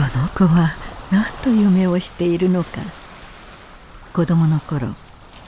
[0.00, 0.70] この子は
[1.12, 2.80] 何と夢をしているのか。
[4.14, 4.94] 子供の頃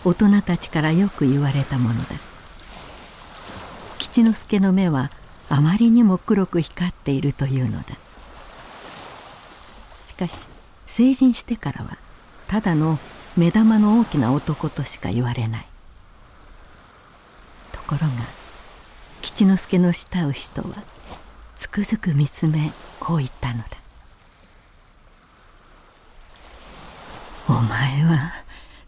[0.04, 2.16] 大人たちからよく言われたものだ。
[3.96, 5.10] 吉之助の目は
[5.48, 7.96] あまりにも黒く光っているというのだ。
[10.04, 10.46] しかし
[10.86, 11.96] 成人してからは
[12.46, 12.98] ただの
[13.38, 15.66] 目玉の大きな男としか言われない。
[17.72, 18.08] ところが
[19.22, 20.74] 吉之助の慕う人は
[21.56, 23.68] つくづく見つめこう言ったのだ
[27.48, 28.32] 「お前は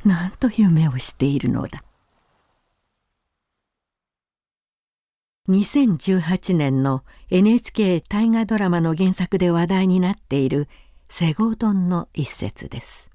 [0.05, 1.83] 何と夢をしているのだ」
[5.49, 10.69] 2018年の NHK 大河ドラマの原作で話題になっている
[11.11, 13.11] 「西郷どん」の一節です。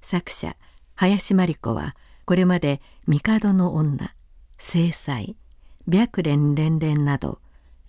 [0.00, 0.56] 作者
[0.94, 4.14] 林真理子はこれまで「帝の女」
[4.58, 5.34] 「正妻」
[5.88, 7.40] 「白蓮連連」など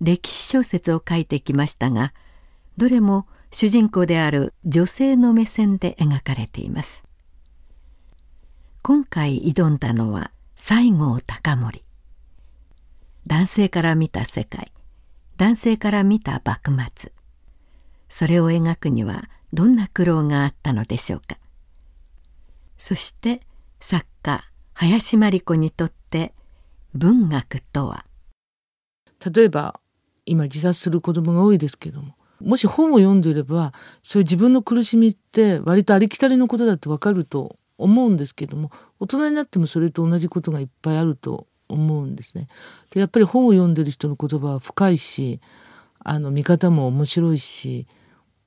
[0.01, 2.13] 歴史小説を書いてきましたが
[2.77, 7.03] どれも主人公である女性の目線で描かれています。
[8.83, 11.83] 今回挑んだのは西郷隆盛。
[13.25, 14.71] 男性から見た世界。
[15.37, 17.11] 男性から見た幕末。
[18.07, 21.37] それを描くにはどんな苦労があったのでしょうか。
[22.77, 23.41] そして
[23.79, 26.33] 作家林真理子にとって
[26.93, 28.05] 文学とは。
[29.33, 29.79] 例えば
[30.25, 32.18] 今自殺する子供が多いですけども。
[32.41, 33.73] もし本を読んでいれば
[34.03, 42.47] そういう自分の苦しみって割とありきたりのことだってわかると思うんですけども大人になってもそれと同じことがいっぱいあると思うんですね。
[42.91, 45.39] でやっぱり本を読んでる人の言葉は深いし
[45.99, 47.87] あの見方も面白いし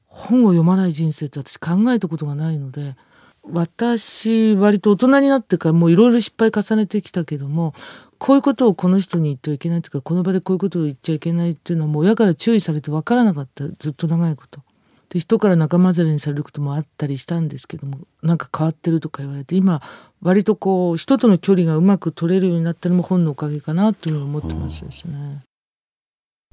[0.06, 2.96] 本を読まない人生って私考えたことがないので
[3.44, 7.74] 私割と大人になってからもういろいろ失敗重ねてきたけども
[8.18, 14.60] こういうことをこの人に言ってはいけないというかこの場でこういうことを言っちゃいけないっていうのはもう親から注意されて分からなかったずっと長いこと。
[15.08, 19.82] で人から仲間連れにされることもあったりしたんですけどもなんか変わってるとか言われて今
[20.22, 25.42] 割とこう人との距離がうまく取れるようになったのも本のおかげかなというふうに思ってますですね。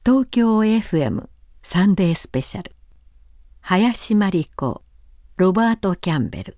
[0.06, 1.30] 東京 FM
[1.64, 2.72] サンデースペシャル
[3.62, 4.82] 林真理子
[5.38, 6.58] ロバート・キャンベル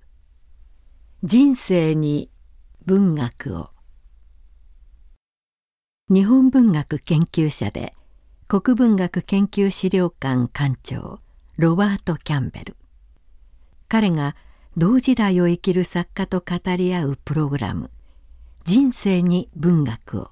[1.24, 2.32] 人生に
[2.88, 3.70] 文学を。
[6.09, 7.94] 日本文学研究者で
[8.48, 11.20] 国文学研究資料館館長
[11.58, 12.76] ロバート・キャンベル。
[13.88, 14.36] 彼が
[14.78, 17.92] 同時代を生きる作家と語り合うプログラム
[18.66, 20.32] 「人生に文学を」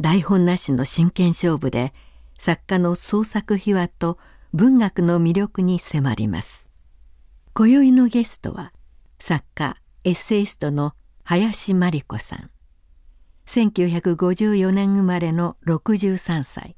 [0.00, 1.92] 台本なしの真剣勝負で
[2.38, 4.18] 作家の創作秘話と
[4.52, 6.68] 文学の魅力に迫ります。
[7.54, 8.72] 今宵のゲストは
[9.18, 10.94] 作家エッセイストの
[11.24, 12.50] 林真理子さん。
[13.46, 16.76] 1954年生まれの63歳。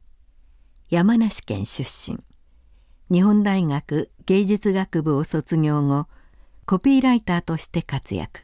[0.90, 2.18] 山梨県出身。
[3.10, 6.06] 日本大学芸術学部を卒業後
[6.66, 8.40] コピーライターとして活躍。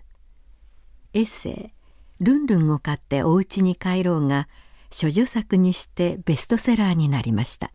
[1.12, 1.72] エッセイ
[2.24, 4.48] 「ルンルンを買ってお家に帰ろう」が
[4.90, 7.72] 処女作にしてベストセラーになりました。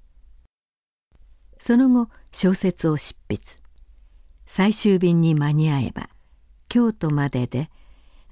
[1.59, 3.59] その後小説を執筆。
[4.51, 6.09] 最終便に間に合えば
[6.69, 7.69] 京都までで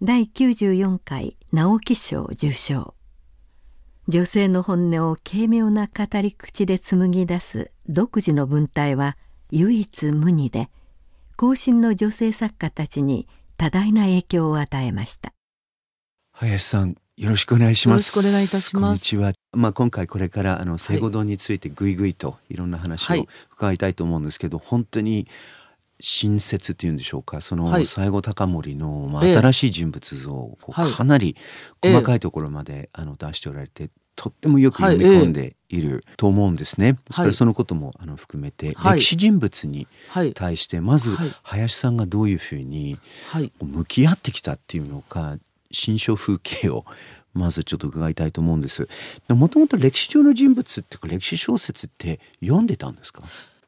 [0.01, 2.95] 第94回直木賞受賞。
[4.07, 9.15] 女性の本音を軽妙な語り口で紡ぎ出す独自の文体は
[9.51, 10.71] 唯一無二で
[11.35, 15.33] 後進の女性作家たちに多大な影響を与えました。
[16.31, 18.17] 林さんよろしくお願いします。
[18.17, 18.81] よろしくお願いいたします。
[18.81, 19.33] こんにちは。
[19.51, 25.27] まあ今回これからあの生後丼についてぐいぐいといろんな話を伺いたいと思うんですけど、はい、本当に
[25.99, 27.41] 新説っていうんでしょうか。
[27.41, 31.35] その西郷隆盛の、まあ、新しい人物像をかなり
[31.83, 36.93] 細かいところまで、あの出しておられてとってもよく読み込んでいると思うんですね。
[36.93, 39.87] ですからそのこともあの含めて、歴史人物に
[40.33, 42.97] 対してまず林さんがどういうふうに
[43.61, 45.37] 向き合ってきたっていうのか
[45.71, 46.85] 新書風景を
[47.33, 48.87] まずちょっと伺いたいと思うんです。
[49.29, 53.21] もともと歴史上の人物っていうか歴史小説って読んでたんですか？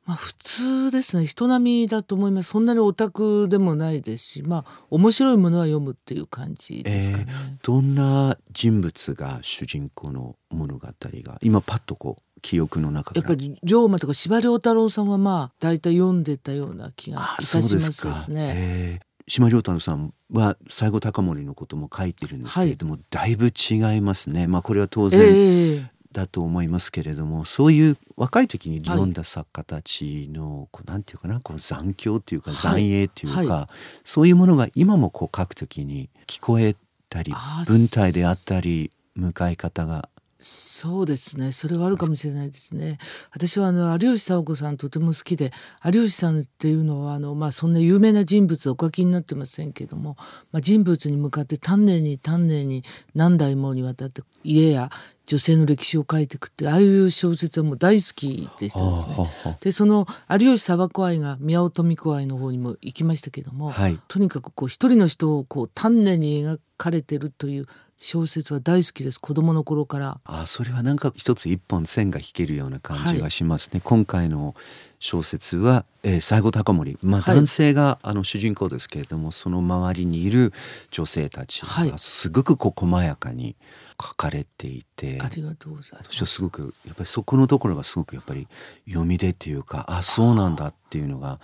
[0.09, 1.27] まあ、普通ですね。
[1.27, 2.49] 人並みだと思います。
[2.49, 18.53] そんなにオタクでもないですしまあ面白いものは読むっていう感じですかね、えー、どんな人物が主人公の物語が今パッとこう記憶の中やっぱり龍馬とか司馬遼太郎さんはまあ大体読んでたような気がいたしますですね。
[18.55, 24.47] えー、司馬遼太郎さんは西郷隆盛のことも書いてるんですけれども、はい、だいぶ違いますね。
[24.47, 33.47] まあこれは当然、えー、だと思いますけれどもそういう若い時に読んだ作家たちの、こうなんていうかなこう残響というか残影というか、はい。
[33.47, 33.73] はい、
[34.03, 36.75] そういうものが今もこう書く時に聞こえ
[37.09, 37.33] たり
[37.67, 40.09] 文体であったり向かい方が
[40.41, 41.51] そうですね。
[41.51, 42.97] それはあるかもしれないですね。
[43.31, 45.51] 私はあの有吉佐和子さんとても好きで
[45.83, 50.15] 有吉さんっていうのはあの、まあ、そんな有名な人物をお書きになってませんけども、
[50.53, 54.89] まあ、人物に向かって丹念に丹念に何代もにわたって家や
[55.25, 59.07] 女性の歴史を書いていくってああいう小説はもう大好きでしたです
[59.47, 59.57] ね。
[59.59, 67.67] でその有吉佐和子愛が宮尾富子愛の方にも行きましたけども、はい、とにかくこう一人の人をこう丹念に描かれてるという
[68.01, 69.19] 小説は大好きです。
[69.19, 70.21] 子供の頃から。
[70.23, 74.55] あそれはなんか一つ一本線が引けるような感じがしますね、はい、今回の
[74.99, 80.53] 小説は、えー、西郷隆盛まあ、男性が、あの主人公ですけれどもその周りにいる
[80.91, 83.57] 女性たちがすごくこう細やかに
[84.01, 86.13] 書かれていて、ありがとうございます。
[86.13, 88.47] 私はすごくやっぱりそこのところがすごくやっぱり
[88.87, 91.41] 読みでっていうかあそうなんだっていうのが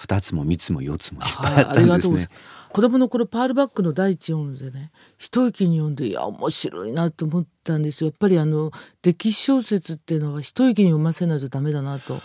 [0.00, 2.28] 2つも3つも4つもいっぱいあったんですね。
[2.72, 8.08] 子供の頃パールバックの第一音でね一息に読んでいや面白いなと思ったんですよ。
[8.08, 8.70] やっぱりあの
[9.02, 12.20] 歴史小説っていうのは一息に読ませないとダメだなと。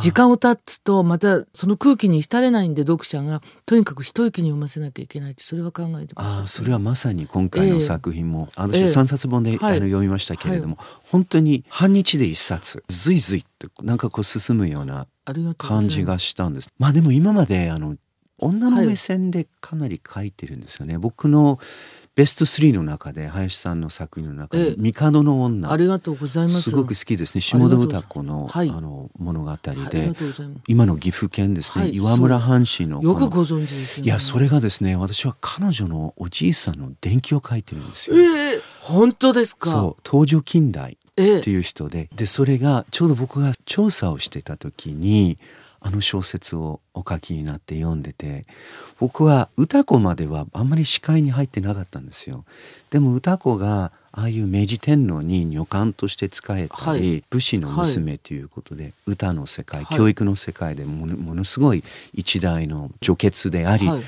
[0.00, 15.06] 時間を経つとまたその空気に浸れないんで読者がとにかく一息に読ませなきゃいけないってそれは考えてます、ね、あそれはまさに今回の作品も、えー、私3冊本で、えー、あの読みましたけれども、はい、本当に半日で一冊ずいずいってなんかこう進むような
[15.56, 16.70] 感じがしたんです。
[16.78, 17.96] まあでも今まであの
[18.38, 21.58] 女の目線でかなり書いてるんですよね、はい、僕の
[22.16, 26.62] ベスト3の中で林さんの作品の中で「帝の女」ありがとうございます。
[26.62, 27.40] すごく好きですね。
[27.40, 29.56] 下戸歌子の,、はい、あの物語
[29.90, 30.12] で。
[30.68, 34.06] 今の岐阜県ですね、はい、岩村藩士のよくご存知ですね。
[34.06, 38.16] いやそれがですね私は彼女のおじいさんの伝記を書いてるんですよ。
[38.16, 39.70] えー、本当ですか？
[39.70, 40.08] そう。
[40.08, 45.38] 東条近代っていう人で、えー、でそれがちょうど僕が調査をしてた時に
[45.80, 48.46] あの小説をお書きになって読んでて
[48.98, 52.44] 僕は歌子まではあんまり視界に入ってなかったんですよ。
[52.90, 61.84] でも歌子がああいう明治天皇に女官として仕えたり、はい、武士の娘ということで、はい、歌の世界、教育の世界でものものすごい
[62.14, 64.02] 一代の女傑であり、はい、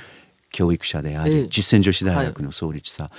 [0.56, 3.12] 教育者であり、ええ、実践女子大学の創立者、はい、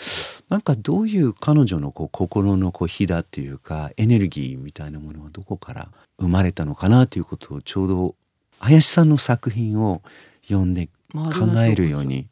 [0.49, 5.89] なんかどういう彼女のこう心のこう火だっていうかエネルギーみたいなものはどこから
[6.19, 8.15] 生まれたのかなということをちょうど
[8.57, 10.01] 林さんの作品を
[10.41, 12.27] 読んで考えるように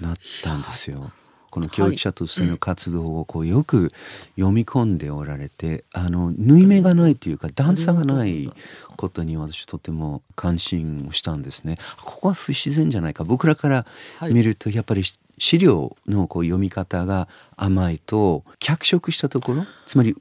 [0.00, 1.12] なったんですよ。
[1.50, 3.92] この教育者としての活動をこうよく
[4.36, 8.50] 読み込んでおられて、あの縫い目がないというか段差がない
[8.96, 11.78] ことに私とても関心をしたんですね。
[12.02, 13.24] ここは不自然じゃないか。
[13.24, 13.86] 僕らから
[14.30, 15.04] 見るとやっぱり
[15.38, 20.16] 資料のこう読み方が甘いと脚色したところつまり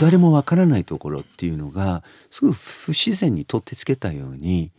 [0.00, 4.72] 誰もわからないところっていうのがすごく不自然に取ってつけたように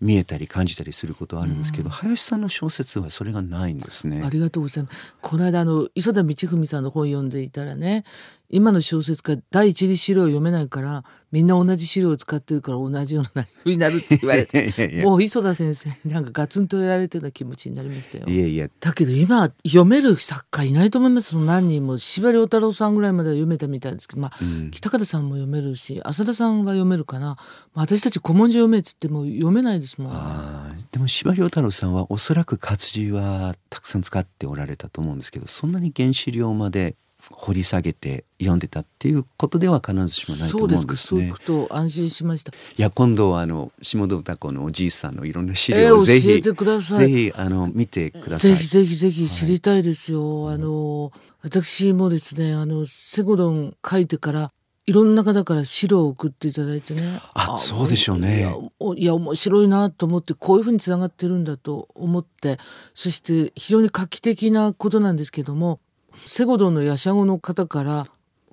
[0.00, 4.22] 見えたり感じたりすることはあるんですけど、うん、林さんの小説はそれがないんですね。
[4.24, 4.96] ありがとうございます。
[5.22, 8.04] この間あの磯田道文さんの本読んでいたらね、
[8.48, 14.72] 今の小説家第一次資料を読めないからみんな同じ資料を使ってるから同じような内容になるって言われて
[15.04, 18.26] もう磯田先生になんかガツンとやられてた気持ちになりましたよ。
[18.26, 18.68] いやいや。
[18.80, 21.30] だけど今読める作家いないと思います。
[21.30, 30.12] その何人も司馬遼太郎さんぐらいまでは読めたみたいですけど、まあ、うん、北方さんも読めるし浅田さんは読めるかな、まあ、私たち古文書読めっつっても読めないですもん。
[30.12, 36.96] あでも司馬遼太郎さんはおそらく活字はたくさん使っておられたと思うんですけどそんなに原資料まで
[37.30, 41.34] 掘り下げて読んでたっていうことでは必ずしもないと思うんですね。
[41.44, 42.52] そう安心しました。
[42.52, 48.52] いや今度はあの下戸歌子のおじいさんのいろんな資料をぜひ、えー、ぜひあの見てください。
[48.52, 50.44] ぜひぜひぜひ知りたいですよ。
[50.44, 54.52] はい、あの私もですねあのセゴドン書いてから
[54.86, 58.56] いろんな方から資料を送っていただいてねあそうでしょうね
[58.96, 62.58] いや面白いなと思ってこういうふうにつながってるんだと思って
[62.94, 65.80] そして非常に画期的なことなんですけども
[66.24, 68.06] セゴドンのヤシャゴの方から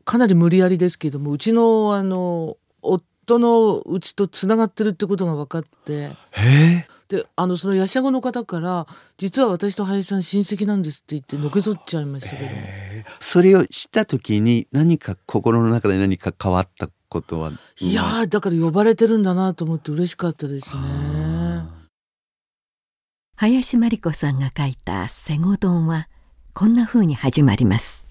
[0.05, 6.15] かなり無理やりですけどもうちのあの夫のうちとつながってるってことが分かって。
[7.09, 12.49] であのそのヤシャゴの方から実は私と林さん親戚なんですって言ってのけぞっちゃいましたけど。
[13.19, 17.51] それを知った時に何か心の中で何か変わったことは？
[17.79, 20.81] いやだから呼ばれてるんだなと思って嬉しかったですね。
[23.35, 26.07] 林真理子さんが書いた「セゴドン」は
[26.55, 28.07] こんな風に始まります。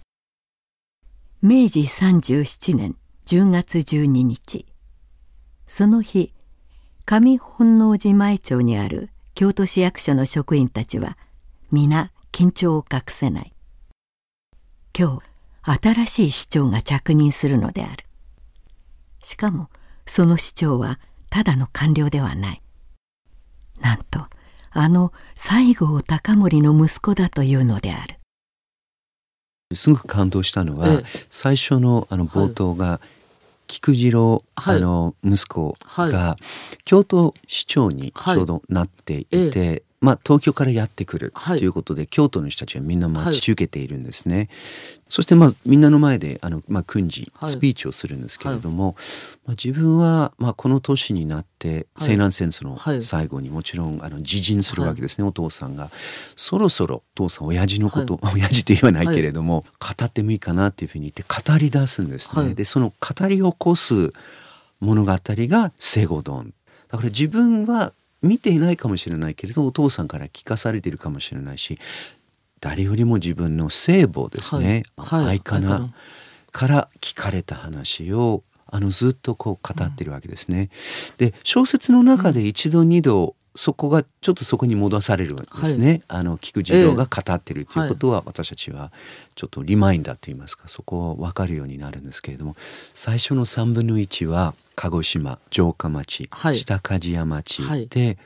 [1.43, 4.67] 明治37年10月12日。
[5.69, 6.35] その日
[7.07, 11.17] 上本能寺前町にある京都市役所の職員たちは
[11.71, 13.55] 皆緊張を隠せない。
[14.99, 15.23] 今
[15.65, 18.05] 日新しい市長が着任するのである。
[19.23, 19.71] しかも
[20.05, 20.99] その市長は
[21.31, 22.63] ただの官僚ではない。
[23.81, 24.27] なんと
[24.73, 28.17] あの西郷隆盛の息子だというのである。
[29.77, 31.05] すごく感動したのは、ええ。
[31.31, 33.01] 最初のあの冒頭が、
[33.67, 34.77] 菊次郎、はい。
[34.77, 36.37] あの息子が、は
[36.85, 38.37] 京都市長にはい。
[38.37, 41.59] ちょうどなっていて、えまあ、東京からやってくるはい。
[41.61, 44.49] ということで、京都の人たちはみんなはい待ち受けているんですね。
[45.09, 47.53] そしてまあみんなの前であの、まあ、訓示はい。
[47.53, 48.97] スピーチをするんですけれども、
[49.47, 52.09] まあ、自分は、まあ、この年になってはい。
[52.09, 53.03] 西南戦争のはい。
[53.05, 55.93] 最後にもちろんあの自陣するわけですね、お父さんが。
[56.35, 62.43] そろそろお父さん親父のこと、親父って言わないけれども、語ってもいいかなっていうふうに言って語り出すんですね。
[62.43, 62.55] はい。
[62.57, 64.13] でその語り起こす
[64.81, 66.55] 物語が「セゴドン」
[66.91, 71.79] だから自分は見ていないかもしれないけれどお父さんから聞かされているかもしれないし
[72.61, 75.25] 誰よりも自分の聖母ですね、はい。
[75.25, 75.31] はい。
[75.35, 75.93] 愛かな。
[76.53, 80.71] から聞かれた話をあのずっとこう語ってるわけですね。
[81.19, 86.03] で小説の中で一度二度そこがちょっとそこに戻されるんですね。
[86.09, 88.93] あの菊次郎が語ってるということは、私たちは
[89.35, 92.57] ちょっとリマインダーといいますかそこを分かるようになるんですけれども
[92.95, 96.59] 最初の3分の1は鹿児島城下町、はい。
[96.59, 97.87] 下鍛冶屋町はい。
[97.89, 98.17] で、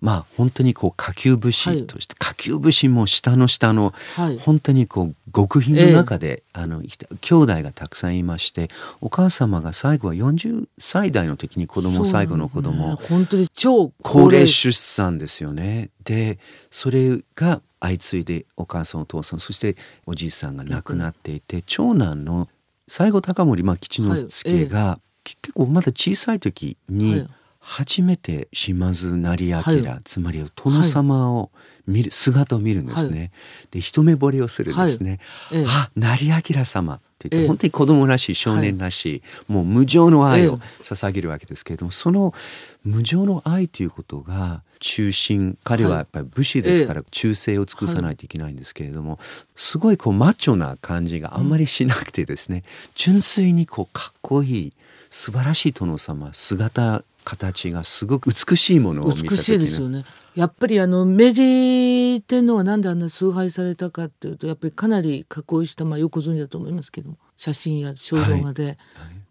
[0.00, 4.38] まあ本当にこう下級武士として、下級武士も下の下のはい。
[4.38, 14.48] 本当にこう極貧の中で、あの生きた兄弟がたくさんいましてお母様が最後は40歳代の時に子供最後の子供本当に超高齢。
[14.48, 15.90] 出産ですよね。
[16.04, 16.38] で
[16.70, 19.76] それが相次いでお母さんお父さんそして
[20.06, 22.48] おじいさんが亡くなっていて長男の
[22.88, 27.26] 西郷隆盛、まあ、吉之助が、結構まだ小さい時はにい
[27.60, 30.00] 初めて島津成明、はい。
[30.04, 31.50] つまり殿様を
[31.86, 33.30] 見る、姿を見るんですね。
[33.70, 35.20] で一目惚れをするんですね。
[35.52, 35.64] ええ。
[35.68, 37.46] あ成明様って言って、ええ。
[37.46, 42.34] 本当に子供らしい少年らしい、もう無情の愛をえ捧げるわけですけれども、その
[42.82, 49.18] 無情の愛ということが中心彼はやっぱり武士ですから忠誠を尽くさないといけないんですけれども、
[49.54, 52.64] すごいこうマッチョな感じがあんまりしなくてですね、
[52.94, 54.72] 純粋にこうかっこいい
[55.10, 60.04] 素晴らしい殿様姿形がすごく美しいものを見た時美しいですよね。
[60.34, 67.16] やっぱりあの明治天皇はなんであんな崇拝されたかっていうとやっぱりかなり加工したまあよくご存知だと思いますけども。
[67.40, 68.76] 写真や肖像画で、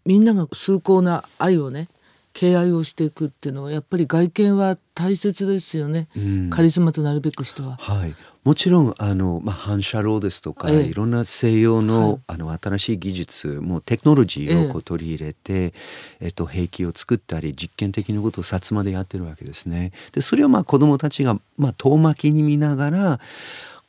[0.04, 1.88] みんなが崇高な愛をね
[2.32, 6.50] 敬愛をしていくっていうのはやっぱり外見は大切ですよね、うん。
[6.50, 7.76] カリスマとなるべくしては。
[7.76, 10.80] はい、もちろんあの、まあ、反射炉ですとか、ええ。
[10.84, 12.20] いろんな西洋の,、はい。
[12.28, 15.74] あの新しい技術もうテクノロジーをこう取り入れて、
[16.20, 19.92] えっと、兵器を作ったり実験的なことを薩摩でやってるわけですね。
[20.12, 23.20] でそれをまあ子どもたちが、まあ、遠巻きに見ながら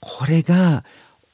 [0.01, 0.83] これが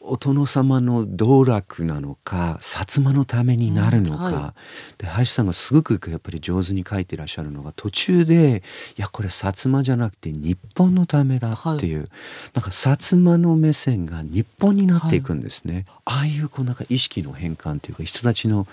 [0.08, 4.54] お殿様の道楽なのか薩摩のためになるのか、うんは
[4.98, 8.64] で林さんがすごくやっぱり上手に書いてらっしゃるのが途中で
[8.98, 12.10] いやこれ薩摩じゃなくて日本のためだっていう、
[12.54, 18.68] なんか薩摩の目線が日本になっていくんですね、ああいうこうなんか意識の変換というか人たちの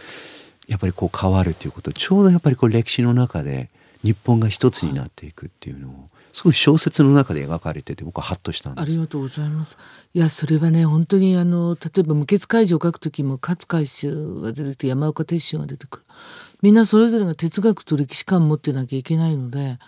[0.69, 3.69] やっぱりこう変わるということちょうどやっぱりこう歴史の中で
[4.03, 8.83] 日本が一つになっていくっていうのをすごい小説の中で描かれてて僕はハッとしたんです。
[8.83, 9.79] ありがとうございます。
[10.15, 16.05] いやそれはね本当にあの例えば無血開示を書く時も勝海舟が出てきて山岡鉄舟が出てくる
[16.61, 19.79] みんなそれぞれが哲学と歴史観を持ってなきゃいけないので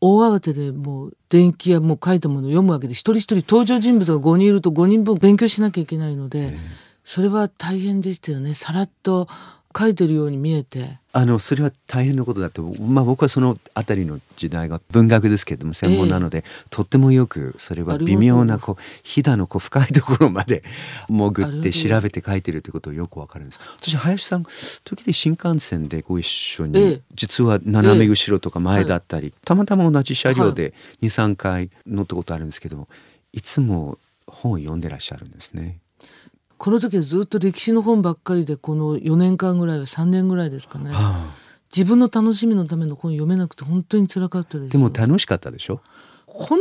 [0.00, 6.56] 大慌てでもう伝記やもう書いたものを読むわけで一人一人登場人物が5人いると5人分勉強しなきゃいけないので、
[7.04, 9.28] それは大変でしたよねさらっと
[9.76, 10.98] 書いてるように見えて。
[11.12, 20.62] あのそれは大変なことだと、まあ、僕はそのあたりの時代が文学ですけれども専門なので、とってもよくそれは微妙なこうひだのこう深いところまで
[21.08, 23.60] 潜って調べて書いてるということをよくわかるんです。
[23.80, 24.44] 私林さん
[24.84, 30.72] 時で新幹線でご一緒に、ええ実は斜め後ろとか前だったり、はたまたま同じ車両で
[31.02, 32.86] 23回乗ったことあるんですけども
[33.32, 35.78] いつも本を読んでらっしゃるんですね。
[36.58, 40.90] この時はずっと歴史の本ばっかりでこの4年間ぐらいは3年ぐらいですかね。
[40.90, 41.34] はあ。
[41.74, 44.70] 自分の楽しみのための本読めなくて本当に辛かったです。
[44.70, 45.80] でも楽しかったでしょ？
[46.26, 46.60] 本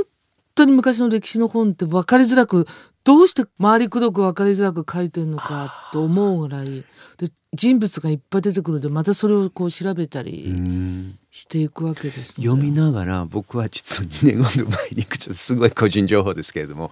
[0.53, 2.67] 当に昔の歴史の本って分かりづらく
[3.07, 6.83] どうして回りくどく分かりづらく書いてるのかと思うぐらい
[7.17, 11.17] で人物がいっぱい出てくるのでまたそれをこう調べたうりん。
[11.37, 16.89] していくわけです読みながら僕は実は2年後の前に行くちょっとすごい個人情報ですけれども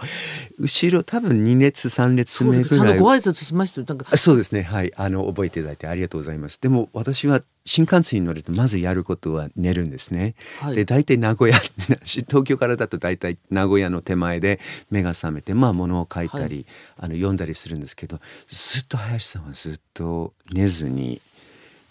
[0.59, 3.81] 後ろ多分2列3列目ぐらいですちゃんとご挨拶しました。
[3.81, 4.93] よなんかあそうですねはい。
[4.95, 6.61] あの覚えていただいてありがとうございます。
[6.61, 10.75] でも私は新幹線に乗るとまずやることは寝るんですね、はい。
[10.75, 11.57] で大体名古屋
[12.05, 14.59] 東京からだと大体名古屋の手前で
[14.91, 16.65] 目が覚めてまあ物を書いたり、
[16.97, 21.21] はあの読んだりするんですけどずっと林さんはずっと寝ずに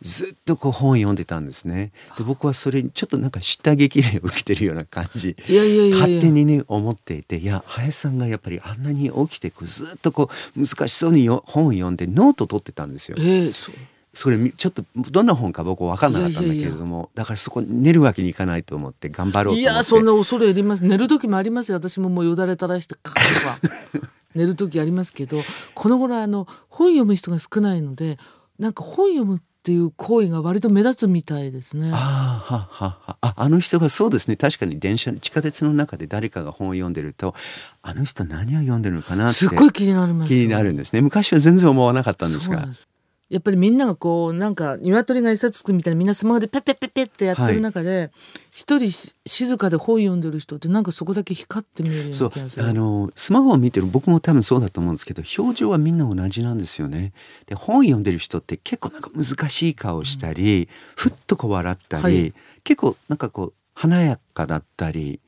[0.04, 1.90] ずっとこう本読んでたんですね。
[2.18, 13.16] で僕はそれにちょっとなんか下激励を受けてるような感じ勝手にね思っていていや林さんがやっぱりあんなに起きてこうずっとこう難しそうによ本を読んでノート取ってたんですよ。
[13.18, 13.23] え。
[13.49, 13.73] ー、
[14.14, 19.61] それみちょっとどんな本か僕分かんなかったんだけれどもだからそこ寝るわけにいかないと思って頑張ろうと思って。
[19.61, 20.85] いやそんな恐れ入ります。
[20.85, 21.78] 寝る時もありますよ。
[21.78, 25.42] 私ももうよだれ垂らしてカーとか寝る時ありますけど
[25.75, 28.18] この頃あの本読む人が少ないので
[28.59, 31.90] なんか本読むっていう行為が割と目立つみたいですね。
[31.92, 33.16] ああははは。
[33.23, 34.37] ああの人がそうですね。
[34.37, 37.35] 確かに電車地下鉄の中で誰かが本を読んでると
[37.80, 39.35] あの人何を読んでるのかなって。
[39.35, 41.00] すっごい気になります気になるんですね。
[41.00, 42.56] 昔は全然思わなかったんですが。
[42.56, 42.88] そうなんです
[43.35, 48.12] やっぱりみんながこうなんか鶏が餌つくみたいなみんなスマホでペッペッペッペッってやってる中で
[48.53, 52.67] 一、人し静かで本読んでる人ってなんかそこだけ光って見えるようそうな気がする。
[52.67, 57.12] あのスマホを見てる僕も多分そうだと思うんですけど表情はみんな同じなんですよね。
[57.47, 65.21] で本読んでる人って結構なんか難しい顔したり、ふっとこう笑ったり、はい結構なんかこう華やかだったり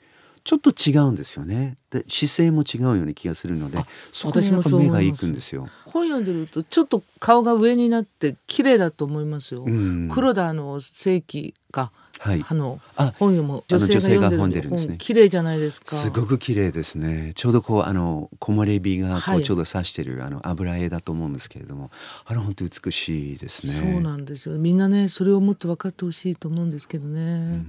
[0.46, 1.76] ちょっと違うんですよね。
[1.90, 5.68] で姿勢も違うような気がするのであそこになんか私もそう目が思いますいくんですよ。
[5.84, 9.64] 本読んでるとちょっと顔が上になって綺麗だと思いますよ。
[9.64, 15.96] うん黒田の世紀が、はいあのあ本読む女性が読んでるんですね本綺麗じゃないですか。
[15.96, 17.32] すごく綺麗ですね。
[17.34, 21.90] ちょうどこうあの木漏れ日がこはいうちょうど差してる、あの油絵だと思うんですけれども、
[22.24, 23.72] あれ本当美しいですね。
[23.72, 24.56] そうなんですよ。
[24.58, 27.64] みんなねそれをもっと分かってほしいと思うんですけどね。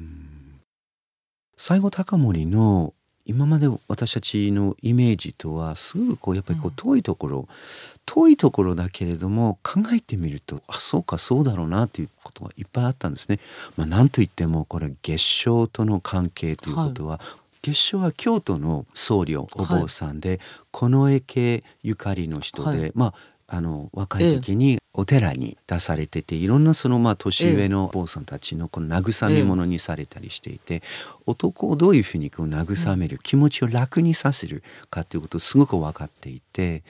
[1.57, 2.93] 西郷隆盛の
[3.25, 6.75] 今まで私たちのイメージとはすごくこうやっぱりこううん。
[6.75, 7.47] 遠いところ、
[8.05, 13.39] 遠いところだけれども考えてみるとあそうかそうだろうなっていうことがいっぱいあったんですね。
[13.75, 17.19] まあ、なんといってもこれ月賞との関係ということは、
[17.61, 20.39] 月賞は京都の僧侶お坊さんで、
[20.71, 22.91] 近衛家ゆかりの人で、はい。
[22.95, 23.13] まあ
[23.47, 30.83] あの若い時にお寺に出されてて、いろんなそのまあ年上のお坊さんたちのこの慰め物にされたりしていて、
[31.25, 36.83] 男をどういうふうにこう慰める、気持ちを楽にさせるかということをすごく分かっていて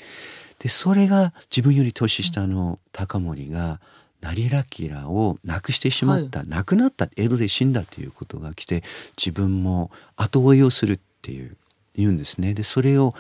[0.59, 3.79] でそれが自分より年下の高森が
[4.21, 8.83] 成明を亡くしてしまった、亡くなった江戸で死んだということが来て
[9.15, 11.55] 自分も後追いをするっていう
[11.95, 12.53] 言うんですね。
[12.53, 13.13] でそれを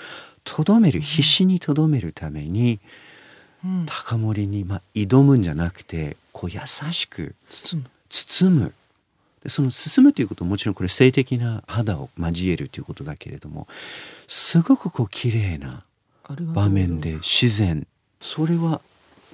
[0.43, 2.79] とどめる必死にとどめるためにうん、
[3.85, 6.59] 高森にまあ挑むんじゃなくてこう優
[6.91, 7.89] しく包む。
[8.09, 8.73] 包む。
[9.43, 13.67] でその包むということももちろんこれ性的な肌を交えるということだけれども
[14.27, 15.83] すごくこう綺麗な
[16.53, 17.87] 場面で自然。
[18.21, 18.81] それは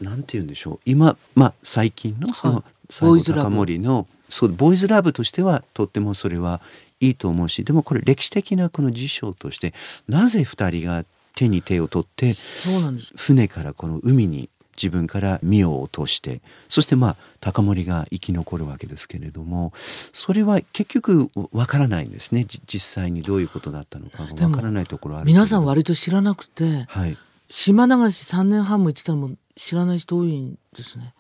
[0.02, 0.80] なんて言うんでしょう。
[0.86, 2.56] 今まあ最近のそはい。
[2.58, 3.42] の西郷ボーイズラブ。
[3.44, 6.60] 隆盛のそうボーイズラブとしてはとってもそれは
[7.00, 9.74] いいと思うしでもこれ歴史的なこの事象として
[10.08, 13.14] なぜ二人が手に手を取ってそうなんです。
[13.16, 19.72] 船からこの海に自分から身を落としてそしてまあ高森が生き残るわけですけれども
[20.14, 27.18] それは結局わからないんですねじ実際にどういうことだったのかわからないところある皆さん割と知らなくてはい
[27.50, 31.14] 島流し3年半も行ってたのも知らない人多いんですね。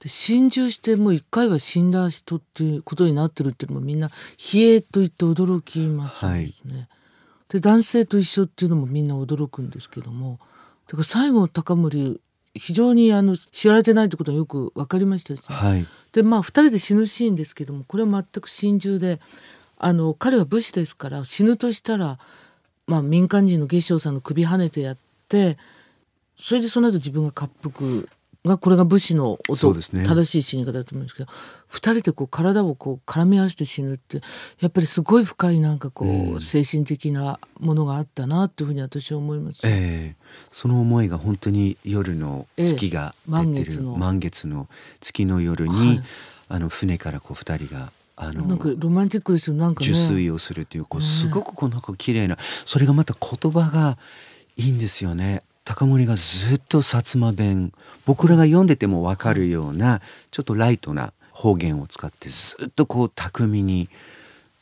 [0.00, 4.10] で心中してもう一回は死んだ人っていうことになってるっていうのもみんな
[4.54, 6.88] 「冷え」と言って驚きますね。
[7.54, 10.40] で男性と一緒っていうのもみんな驚くんですけども
[10.88, 12.20] だから最後高森
[12.52, 15.54] 非常にあの知られてないってことはよく分かりましたですね。
[15.54, 19.20] はいでまあ2人で死ぬシーンですけどもこれは全く心中で
[19.78, 22.18] あの彼は武士ですから死ぬとしたら、
[22.88, 25.56] まあ、民間人の月正さんの首跳ねてやって
[26.34, 28.08] それでその後自分が滑腹
[28.44, 30.04] がこれが武士の音、ね。
[30.04, 31.30] 正しい死に方だと思うんですけど
[31.70, 34.20] 2人でこう体をこう絡み合わせて死ぬって
[34.60, 39.66] やっぱりすごい深いなんかこう、うん精神的なものがあったなというふうに私は思います。
[39.66, 40.24] ええ。
[40.50, 43.96] その思いが本当に夜の月が出てる、ええ満月の。
[43.96, 44.68] 満月の
[45.00, 46.02] 月の夜に、はい。
[46.48, 49.90] あの船からこう二人があのなんかロマンティックですよなんかね。
[49.90, 51.06] 受水をするというこうね。
[51.06, 53.96] すごくこうなんか綺麗なそれがまた言葉が
[54.56, 55.42] いいんですよね。
[55.64, 57.72] 高森がずっと薩摩弁
[58.04, 60.00] 僕らが読んでても分かるような
[60.30, 63.88] ちょっとライトな方言を使ってずっとこう巧みに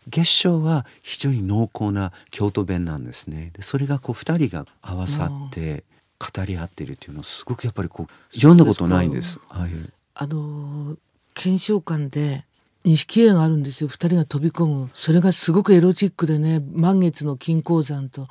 [0.08, 3.50] 月賞は非常に濃厚な京都弁なんですね。
[3.52, 5.84] でそれがこう二人が合わさって
[6.18, 9.38] 語り合ってるっていうのはすごくやっぱりこう読んだことないんです。
[9.48, 10.98] ああいうあのー
[11.34, 12.44] 検証館で
[12.84, 18.28] 錦絵があるんですよ二人が飛び込むそれがすごくエロチックでね満月の金鉱山と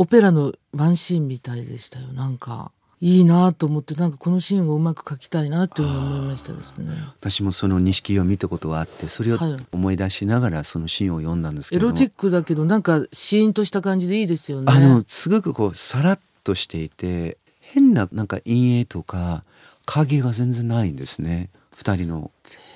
[0.00, 2.06] オペラのワンシーンみたいでしたよ。
[2.14, 6.86] なんかいいなと思ってなんかこのシーンをうまく描きたいなというふうに思いましたですね。
[7.20, 9.56] 私もその錦絵を見たことがあってそれをはい。
[9.72, 11.90] 思い出しながらそのシーンを読んだんですけども。
[11.90, 14.72] エロティックだけどなんかシーンとした感じでいいですよね。
[14.72, 19.44] あのすごくこうさらっとしていて変ななんか陰影とか
[19.84, 21.50] 影が全然ないんですね。
[21.74, 22.30] 二人の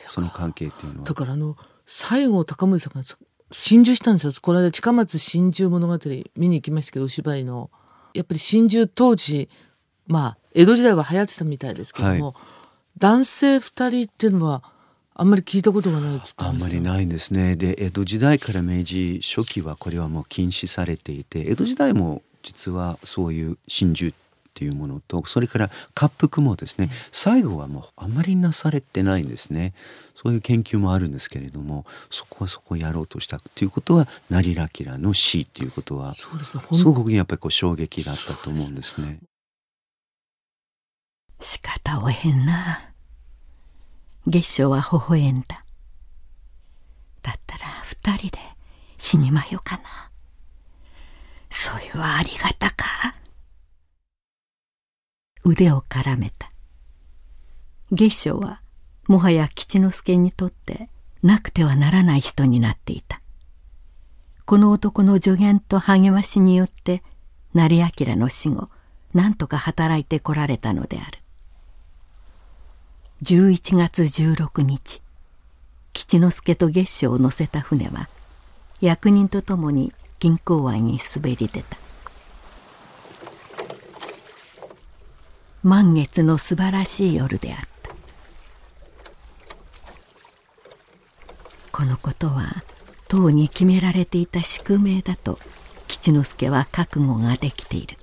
[0.09, 1.07] その関係っていうのは。
[1.07, 1.57] だからあの
[1.87, 3.03] 西郷隆盛さんが
[3.55, 4.33] 心中したんですよ。
[4.43, 5.99] この間近松心中物語
[6.37, 7.71] 見に行きましたけどお芝居の。
[8.13, 9.49] やっぱり心中当時
[10.09, 12.35] まあ江戸時代は流行ってたみたいですけども、はい、
[12.99, 14.65] 男性二人っていうのは
[15.15, 17.55] あんまり聞いたことがないあんまりないんですね。
[17.55, 24.15] で江戸時代から明治初期はこれはもう禁止されていて江戸時代も実はそういう心中
[24.55, 29.75] っていうものとそれから滑腹もですね最後はもうあまりなされてないんですね。
[30.15, 39.19] そういう研究もあるんですけれどもそこはそこをやろうとしたということは成明の死っていうことはそうです、ね、すごくやっぱりこう衝撃だったと思うんですね。
[41.41, 42.91] 仕方をへんな。
[44.27, 45.65] 月賞は微笑んだ。
[47.23, 48.39] だったら二人で
[48.97, 49.83] 死にまよかな。
[51.51, 53.15] そういうありがたか
[55.45, 56.51] 腕を絡めた。
[57.93, 58.63] 月賞は
[59.09, 60.89] もはや吉之助にとって
[61.23, 63.21] なくてはならない人になっていた。
[64.47, 67.03] この男の助言と励ましによって
[67.53, 68.69] 成明の死後
[69.13, 71.19] 何とか働いてこられたのである。
[73.23, 75.03] 11月16日
[75.93, 78.09] 吉之助と月賞を乗せた船は
[78.81, 81.84] 役人と共に銀行湾に滑り出た。
[85.65, 87.91] 満月の素晴らしい夜であった。
[91.73, 92.63] このことは
[93.09, 95.39] とうに決められていた宿命だと
[95.89, 97.97] 吉之助は覚悟ができている。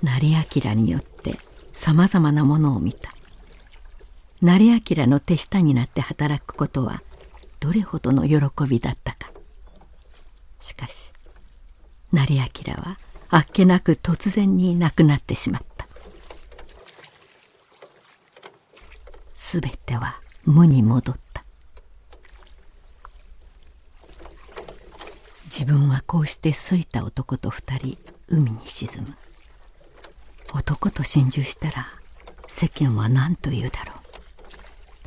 [0.00, 1.36] 成明によって
[1.72, 3.12] さまざまなものを見た。
[4.40, 7.02] 成明の手下になって働くことは
[7.58, 9.32] どれほどの喜びだったか。
[10.60, 11.10] しかし
[12.12, 12.96] 成明は
[13.28, 15.69] あっけなく突然に亡くなってしまった。
[19.42, 21.42] すべては無に戻った。
[25.46, 27.98] 自分はこうして好いた男と二人
[28.28, 29.16] 海に沈む。
[30.54, 31.88] 男と心中したら
[32.46, 33.94] 世間は何と言うだろ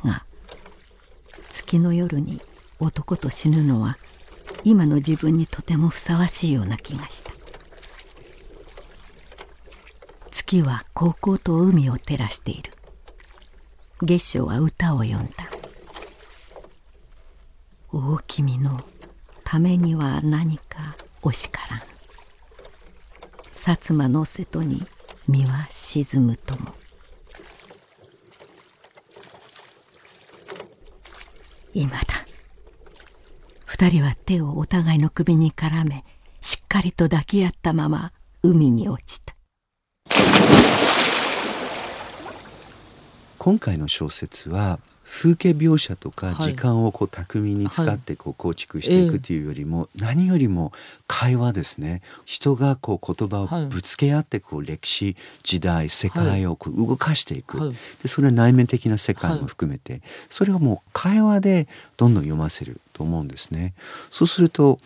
[0.04, 0.08] う。
[0.08, 0.26] が
[1.48, 2.42] 月の夜に
[2.80, 3.96] 男と死ぬのは
[4.62, 7.32] 今の自分にとてもふさわしいような気がした。
[10.30, 12.73] 月は高校と海を照らしている。
[14.02, 15.48] 月初は歌を詠んだ
[17.92, 18.80] 「大君の
[19.44, 21.80] ためには何かおしからん」
[23.54, 24.86] 「薩摩の瀬戸に
[25.28, 26.74] 身は沈むとも」
[31.72, 32.24] 今だ。
[33.74, 36.04] 二人は手をお互いの首に絡め
[36.40, 39.13] しっかりと抱き合ったまま海に落ちた
[43.44, 50.72] 今回の小説は風景描写とか時間をこう巧みに使ってこう構築していくというよりも何よりも
[51.06, 52.00] 会話ですね。
[52.24, 57.74] 人がこう言葉をぶつけ合ってこう歴史時代世界をこう動かしていく。
[58.02, 60.00] でそれは内面的な世界も含めて。
[60.30, 63.74] それをもう会話でどんどん読ませると思うんですね。
[64.10, 64.80] そうすると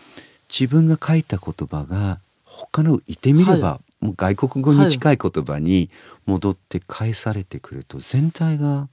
[0.53, 5.91] 自分が書いた言葉が他の言ってみれば、もう外国語に近い言葉に
[6.27, 8.89] 戻って返されてくると全体が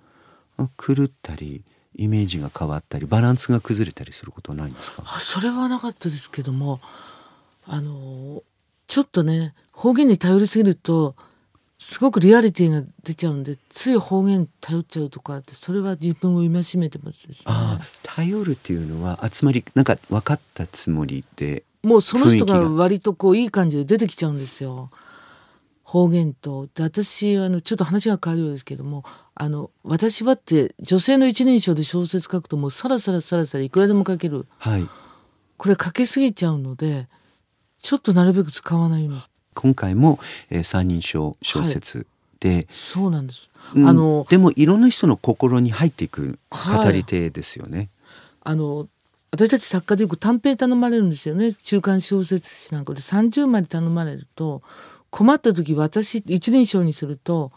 [0.58, 1.64] 狂ったり
[1.96, 5.04] イメージが変わったりバランスが崩れたりすることはないんですか？
[5.20, 6.82] それはなかったですけども
[7.66, 8.44] あの
[8.88, 11.16] ちょっとね方言に頼りすぎると
[11.78, 24.90] すごくリアリティが出ちゃうんでつい方言頼っちゃうとかってそれは自分を戒めてますです、ね、ああ頼るっていうのは集まりなんか分かったつもりでもうその人が割とこういい感じで出てきちゃうんですよ。
[25.84, 26.68] 方言と。
[26.74, 34.88] で私あのちょっと話が変わるようですけどもあの私はって女性の一人称で小説書くともうさらさらさらさらいくらでも書ける、はい、
[35.58, 37.08] これ書けすぎちゃうので
[37.82, 39.22] ちょっとなるべく使わないように。
[39.54, 40.20] 今回も、
[40.50, 42.08] えー、三人称小説
[42.40, 47.90] で、はい、そうなんです、うん、あのでもいろんな人の心に入っていく語り手ですよね、はい、
[48.44, 48.88] あの
[49.36, 51.54] 私たち作家でよく短編頼まれるんですよね。
[51.54, 53.02] 中間小説誌なんかで。
[53.02, 54.62] 30枚頼まれると
[55.10, 57.52] 困った時私一人称にすると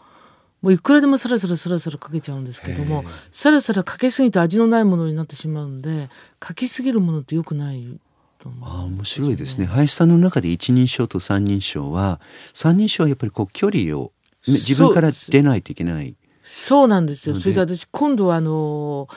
[0.61, 7.99] もういくらでもさらさらさらさらかけちゃうんですけどもさらさらかけすぎて味のないものになってしまうんでかけすぎるものってよくない
[8.39, 9.65] と思う、ね、あ面白いですね。
[9.65, 12.19] 林さんの中で一人称と三人称は
[12.53, 14.11] 三人称はやっぱりこう距離を
[14.45, 17.35] 自分から出ないといけないそうなんですよ。
[17.35, 19.07] それで私今度はあの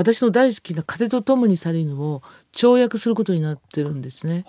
[0.00, 2.22] 私の大好きな「風と共に去りぬ」を
[2.54, 4.46] 跳躍することになってるんですね。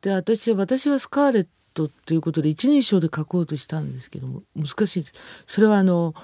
[0.00, 5.12] で私は私はスカーレットということで一人称で書こうとしたんですけども難しいです。
[5.46, 6.14] それはあの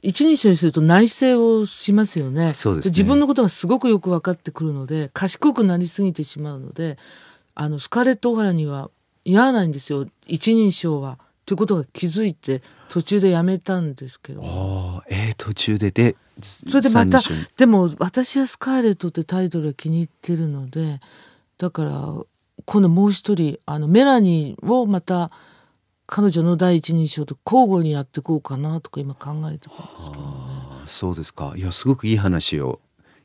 [0.00, 2.52] 一人称にすると内省をしますよね。
[2.52, 6.98] ね自分のことがすごくよく分かってくるので賢くなりすぎてしまうので
[7.56, 8.92] あのスカーレット・オハラには
[9.24, 11.18] 似合わないんですよ一人称は。
[11.48, 14.42] ということが気づいて途中でやめたんですけど。
[14.44, 15.90] ああえー、途中で。
[15.90, 17.20] でそれでまた
[17.56, 21.00] でも「私はスカーレット」ってタイトルが気に入ってるので
[21.56, 22.14] だから
[22.66, 25.32] 今度もう一人あのメラニーをまた
[26.06, 30.28] 彼女の第一人称と交互にやっていこうかなとか今考えてるんですけどね。
[30.86, 31.54] そうですか。
[31.56, 32.78] いやすごくいい話を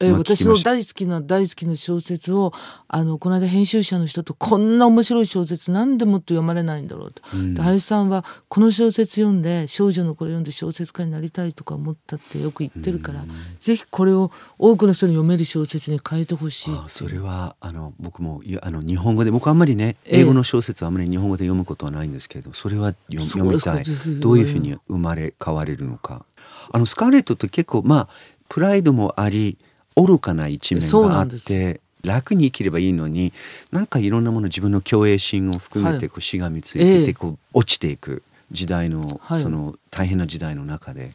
[0.05, 2.53] えー私の大好きな大好きな小説を
[2.87, 7.21] あのこの間編集者の人とこんな面白い小説なんでもっと読まれないんだろうと。
[7.33, 7.53] うん。
[7.53, 13.25] で林さんはこの小説読んで少女の頃読んで小説家になりたいとか思ったってよく言ってるから、
[13.59, 20.21] ぜひこれを多くの人に読める小説に変えてほしいそれはあの僕もあの日本語で僕あんまりねええ。
[20.21, 23.83] 英語の小説はあんまり日本語で読むことはないんですけどそれは読読みたい。
[24.19, 26.25] どういうふうに生まれ変われるのか。
[26.71, 28.09] あのスカーレットって結構まあ
[28.49, 29.57] プライドもあり
[29.95, 33.34] 愚かな一面があって楽に生きればいいのに
[33.71, 39.41] なんかいろんなもの自分の虚栄心を含めはいてこうしがみついてええてこう落ちていく時代のはい。
[39.41, 41.13] その大変な時代の中で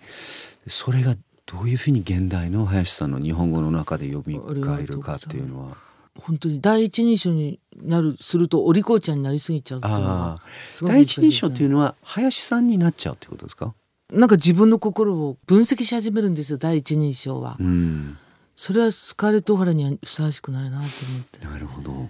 [0.66, 1.14] それが
[1.46, 5.76] どういうふうに現代の林さんの日本語の中で読み返るかっていうのは。
[6.20, 10.38] 本当に第一人称になるするとお利口ちゃんになりすぎちゃうっていうのあはあ
[10.68, 13.72] すごい第一人称というのは林さんになっちゃうってことですか？
[14.12, 18.18] なんか自分の心を分析し始めるんですよ第一人称は、うん、
[18.60, 22.08] それはスカーレット・オハラにはふさわしくないなと思ってなるほど。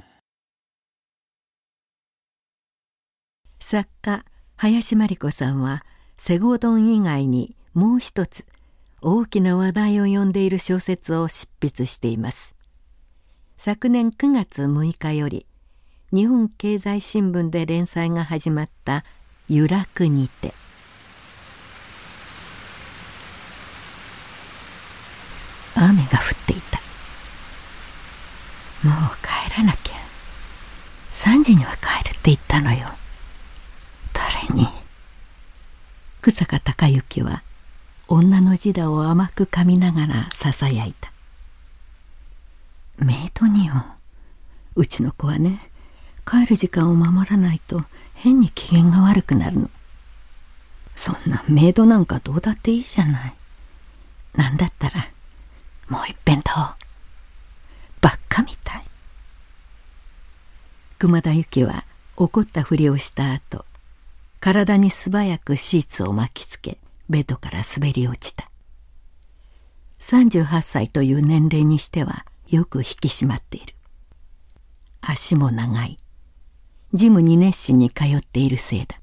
[3.60, 4.24] 作家
[4.56, 5.84] 林真理子さんは
[6.16, 8.46] セゴドン以外にもう一つ
[9.02, 12.54] 大きな話題を呼んでいる小説を執筆しています
[13.58, 15.46] 昨年9月6日より
[16.14, 19.04] 日本経済新聞で連載が始まった
[19.50, 20.54] 「由楽にて」
[25.80, 26.78] 雨が降っていた
[28.88, 29.94] もう帰らなきゃ
[31.12, 32.88] 3時には帰るって言ったのよ
[34.12, 34.66] 誰に
[36.20, 37.42] 草加隆之は
[38.58, 41.12] 女の時代を甘く噛みながらささやいた
[42.98, 43.84] メイドによ
[44.74, 45.70] うちの子はね
[46.26, 49.70] 帰る時間を守らないと変に機嫌が悪くなるの
[50.96, 53.34] そんなメイドなんかどうだっていいじゃない
[54.34, 55.06] なんだったら
[55.88, 56.54] もう一遍どう
[58.00, 58.82] ばっかみたい
[60.98, 61.84] 熊田由紀は
[62.16, 63.64] 怒ったふりをした後
[64.40, 68.47] 体に素早くシーツを巻きつけベッドから滑り落ちた
[70.00, 73.74] 38歳という年齢にしてはよく引き締まっている。
[75.00, 75.98] 足も長い。
[76.94, 79.00] ジムに熱心に通っているせいだ。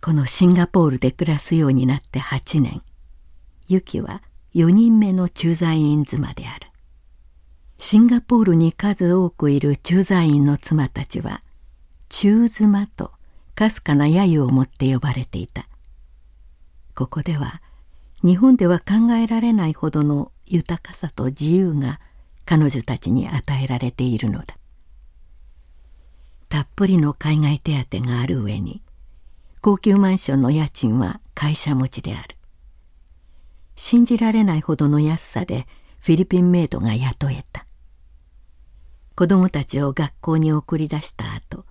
[0.00, 2.82] このシンガポールで暮らすようになって8年
[3.66, 4.22] ユキは
[4.54, 6.68] 4人目の駐在員妻である。
[7.78, 11.42] シンガポールに数多くいる駐在員の妻たちは
[12.08, 13.12] 中妻と
[13.54, 15.68] かすかな揶揄を持って呼ばれていた。
[16.94, 17.60] ここでは
[18.24, 22.00] 日本では考えられないほどの豊かさと自由が
[22.44, 24.56] 彼女たちに与えられているのだ。
[26.48, 28.82] たっぷりの海外手当がある上に
[29.60, 32.36] 高級マンションの家賃は会社持ちである。
[33.76, 35.66] 信じられないほどの安さで
[36.00, 37.66] フィリピンメイドが雇えた。
[39.14, 41.64] 子供たちを学校に送り出した後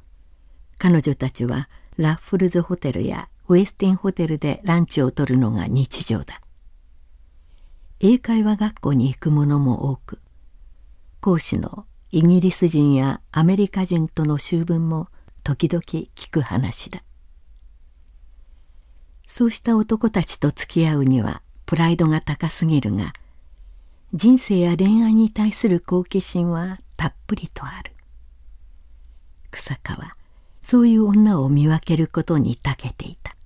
[0.77, 6.41] 彼女たちはラッフルズホテルやウェスティンホテルでランチをとるのが日常だ。
[7.99, 10.19] 英会話学校に行く者も多く
[11.19, 15.07] 講師のイギリス人やアメリカ人との修文も
[15.43, 17.03] 時々聞く話だ。
[19.25, 23.13] そうした男たちと付き合うにはプライドが高すぎるが
[24.13, 27.91] 人生や恋愛に対する好奇心はたっぷりとある。
[29.51, 30.15] 草川
[30.61, 33.36] そういう女を見分けることに長けていた。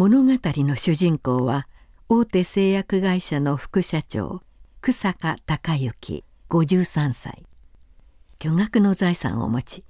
[0.00, 1.68] 物語の主人公は
[2.08, 4.40] 大手製薬会社の副社長
[4.80, 7.44] 草加隆之53歳。
[8.38, 9.84] 巨額の財産を持ち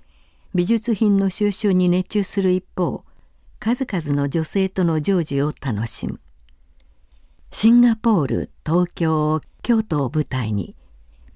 [0.52, 3.04] 美術品の収集に熱中する一方
[3.60, 6.18] 数々の女性との常時を楽しむ。
[7.52, 10.74] シンガポール東京京都を舞台に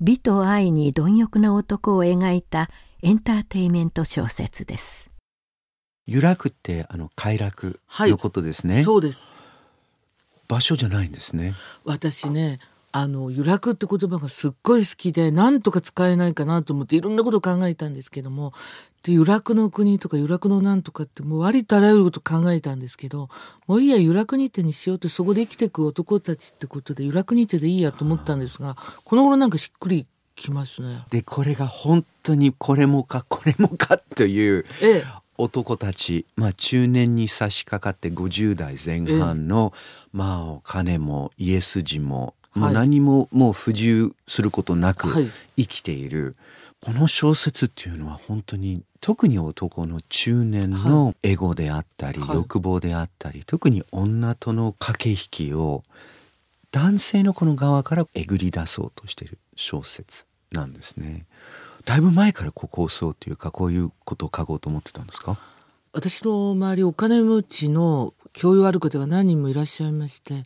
[0.00, 2.68] 美と愛に貪欲な男を描いた
[3.02, 5.13] エンターテイメント小説です。
[6.06, 8.10] 由楽ってあの快楽はい。
[8.10, 9.34] のことですね、そうです。
[10.48, 11.54] 場所じゃないんですね。
[11.84, 12.58] 私ね
[12.92, 18.52] あの由楽って言葉がすっごい好きで何とか使えないかなと思っていろんなことを考えたんですけども
[19.02, 23.30] で「由楽の国」とか「由楽のなんとか」ってもう割とあらゆること考えたんですけど
[23.66, 31.04] もういいや由楽に手にしようってそこで生きていく男たちってことで由楽に手でいいやと思ったんですがこの頃なんかしっくりきますね。
[31.10, 35.04] でこれが本当にこれもかこれもかというええ
[35.36, 39.72] 男たち、まあ、中年に差し掛かって50代前半の、
[40.12, 42.74] まあお金も家筋ももうはい。
[42.74, 45.30] 何ももう不自由することなくはい。
[45.56, 46.36] 生きている、
[46.80, 52.36] この小説っていうのは本当に特に男の中年のエゴであったり、はい。
[52.36, 55.82] 欲望であったり特に女との駆け引きを
[56.70, 61.26] 男性のこの側からえぐり出そうとしている小説なんですね。
[61.84, 65.36] だいぶ前からこう構想というかこういうことを書こうと思ってたんですか？
[65.92, 70.44] 私の周りお金持ちの教養ある方が何人もいらっしゃいまして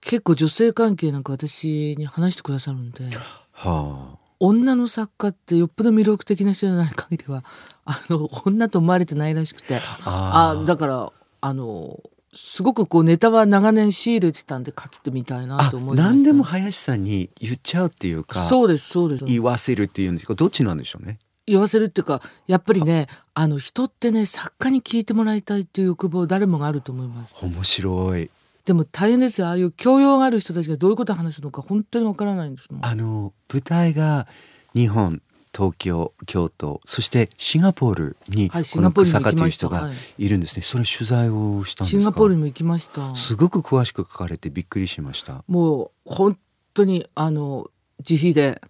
[0.00, 4.18] 結構女性関係なんか私に話してくださるんではあ。
[4.38, 7.44] 女の作家ってよっぽど魅力的な人じゃない限りは
[7.84, 12.00] あの女と思われてないらしくてああだからあの
[12.36, 16.12] すごくこうネタは長年仕入れてたんで書きてみたいなあと思いました。
[16.12, 19.24] 何でも林さんに言っちゃうっていうかそうですそうです。
[19.24, 20.34] 言わせるっていうんですか？
[20.34, 21.18] どっちなんでしょうね？
[21.46, 27.34] 言わせるっていうかやっぱりねあの人ってね作家に聞いてもらいたいっていう欲望誰もがあると思います。
[27.40, 28.30] 面白い。
[28.64, 34.26] でも大変ですよああいう教養がある人たちがどういうことを話すのか本当にわからないんですもんあの舞台が
[34.74, 35.22] 日本
[35.56, 39.94] 東京京都そしてシンガポールにこのンガポールに草加という人がはい。
[40.18, 40.62] いるんですね。
[40.62, 42.02] それ取材をしたんですか？
[42.02, 43.14] シンガポールにも行きました。
[43.16, 45.42] すごく詳しく書かれてびっくりしました。
[45.48, 46.38] もう本
[46.74, 47.70] 当にあの
[48.08, 48.60] 自費で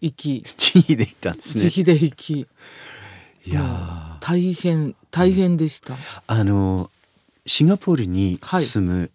[0.00, 0.44] 行き。
[0.56, 1.64] 地位で行ったんですね。
[1.64, 2.48] 自費で行き。
[3.46, 5.96] いや大変大変でした、
[6.26, 6.90] あの
[7.46, 8.62] シンガポールにはい。
[8.62, 9.10] 住む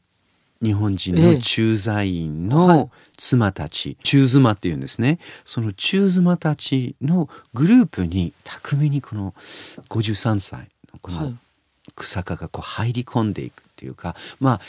[0.65, 1.33] 日本人ええ。
[1.35, 2.77] の駐在員はい。
[2.77, 5.19] の妻たち、中妻っていうんですね。
[5.45, 9.33] その中妻たちのグループに巧みにこの
[9.89, 11.35] 53歳のこのはい。
[11.95, 14.61] 草加がこう入り込んでいくっていうかまあ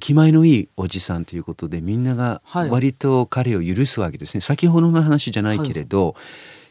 [0.00, 2.70] 気前のいいおじさんということでみんながはい。
[2.70, 6.14] 割と彼を許すわけですね、先ほどの話じゃないけれど、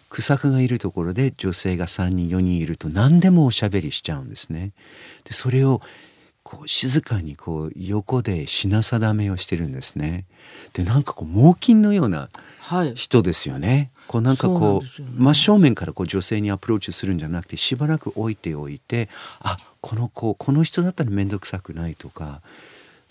[0.09, 4.71] 草加がいるところで女性が3人4人いると何でもおしゃべりしちゃうんですね。
[5.25, 5.81] でそれを
[6.47, 10.23] こう静かにこう横で品定めをしてるんですね。
[10.71, 12.29] でなんかこう猛禽のような
[12.61, 13.91] はい人ですよね。
[14.07, 19.09] こうなんかこですよねう真正面からこう女性にアプローチするんじゃなくてしばらく置いておいて
[19.41, 22.41] あこの子この人だったら面倒くさくないとか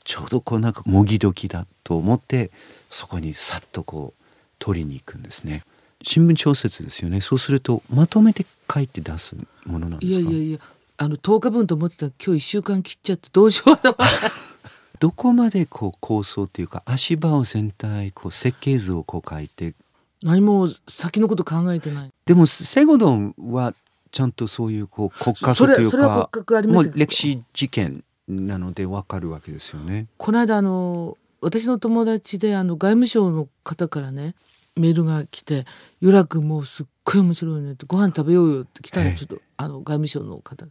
[0.05, 2.51] ちょうどこうなんかもぎ時だと思って
[2.88, 4.22] そこにさっとこう
[4.59, 5.62] 取りに行くんですね。
[6.01, 7.20] 新聞小説ですよね。
[7.20, 10.18] そうするとまとめて書いて出すものなんですか？
[10.20, 10.59] いやいやいや
[10.98, 14.30] あの10日分と思ってたら今日1週間切っちゃってどうしようと思って。
[14.98, 19.74] どこまでこう構想っていうか足場を全体こう設計図をこう書いて。
[20.22, 22.11] 何も先のこと考えてない。
[22.24, 23.74] でもセゴドンは
[24.11, 30.06] ちゃんとそういうこう骨格そというれそれは骨か格ありますもう歴史事件なのでわかるわけですよね。
[30.16, 34.35] この間あの私の友達であの外務省の方からね
[34.74, 35.66] メールが来て
[36.00, 39.11] 「由楽もうすっごい面白いね」って「ご飯食べようよ」って来たええ。
[39.11, 40.66] のちょっとあの外務省の方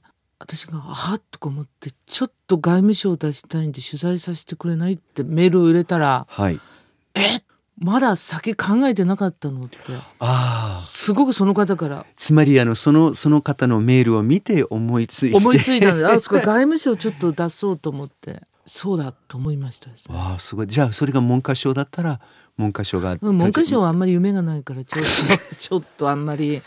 [0.45, 6.59] 私が「あっ」とか思って「ちょっと外務省出したいんで取材させてくれない?」ってメールを入れたらはい。
[7.15, 7.41] 「え？
[7.77, 9.77] まだ先考えてなかったの?」って
[10.19, 10.81] ああ。
[10.81, 15.37] すごくその方からつまりあのそのその方のメールを見て思いついて。
[15.37, 20.15] 思いついたんで あそこ外務省ちょっと出そうと思ってそうだと思いましたですね。
[20.15, 20.67] わあすごい。
[20.67, 22.19] じゃあそれが文科省だったら
[22.57, 23.17] 文科省が。
[23.19, 25.03] うん、文科省はあんまり夢がないからちょっ
[25.49, 26.61] と ちょっとあんまり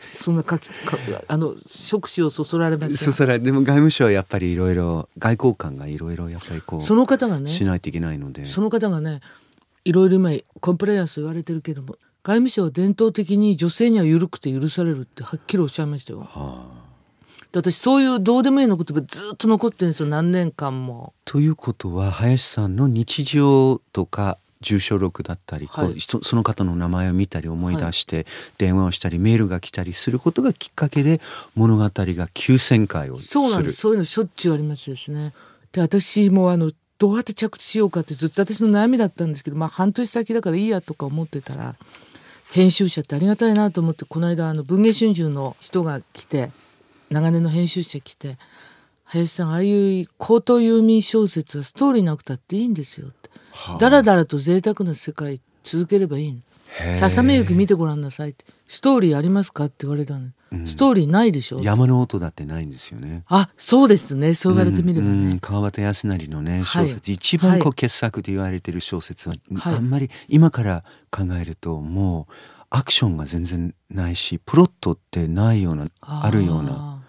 [0.00, 8.46] そんな書きかあの触手をそそられまそうそれでも外務省はやっぱりいろいろ外交官がいろいろやっぱりこうその方がねしないといけないので。
[8.46, 9.20] その方がね
[9.84, 16.20] いろいろ今コンプライアンス言われてるけども外務省は伝統的に女性には緩くて許されるってはっきりおっしゃいましたよ。
[16.20, 16.88] はあ
[17.52, 21.14] で私そういうどうでもいいの言葉ずっと残ってるんですよ何年間も。
[21.24, 25.94] ということは林さんの日常とか住所録だったり、こうはい。
[25.98, 28.26] 人その方の名前を見たり思い出して、
[28.58, 31.20] 電話をしたりメールが来たりすることがきっかけで
[31.54, 33.28] 物語が急旋回をする。
[33.28, 33.76] そうなんです。
[33.76, 35.32] そういうのしょっちゅうありますですね。
[35.72, 41.76] で私もあのどうやって着地しようかってずっと私の悩みだったんですけどまあ半年先だからいいやとか思ってたら
[42.50, 46.50] 編集者ってありがたいなと思ってこの間あの文藝春秋の人が来て
[47.10, 48.36] 長年の編集者来て
[49.04, 53.27] 「林さんああいう高等遊民小説はストーリーなくたっていいんですよ」って。
[53.27, 53.27] はあ
[53.78, 56.40] だらだらと贅沢な世界続ければいいの。
[56.96, 58.44] ささめゆき見てごらんなさいって。
[58.68, 60.66] ストーリーありますかって言われたの、うん。
[60.66, 61.60] ストーリーないでしょ？
[61.60, 63.24] 山の音だってないんですよね。
[63.26, 64.34] あそうですね。
[64.34, 66.88] そう言われてみればね、うんうん川端康成のねはい。
[66.88, 69.74] 小説、一番こはう傑作と言われてる小説は、はい。
[69.76, 72.34] あんまり今から考えるともう
[72.68, 77.02] アクションが全然ないしプロットってないようなあるような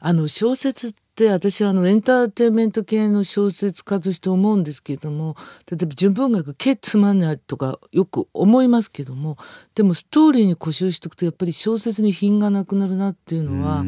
[0.00, 5.36] あの小説って私はあのエンターテインメント系の小説家として思うんですけれども
[5.70, 9.36] 例えば純文学けつまんないとかよく思いますけども
[9.74, 13.84] でもストーリーに固執しておくとやっぱり小説に品がなくなるなっていうのは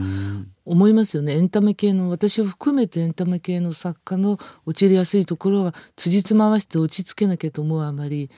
[0.67, 1.37] 思いますよね。
[1.37, 8.31] エンタメ系の私を含めてエンタメ系の作家の陥りやすいところは辻褄合わせて落ち着けなきゃと思うあまり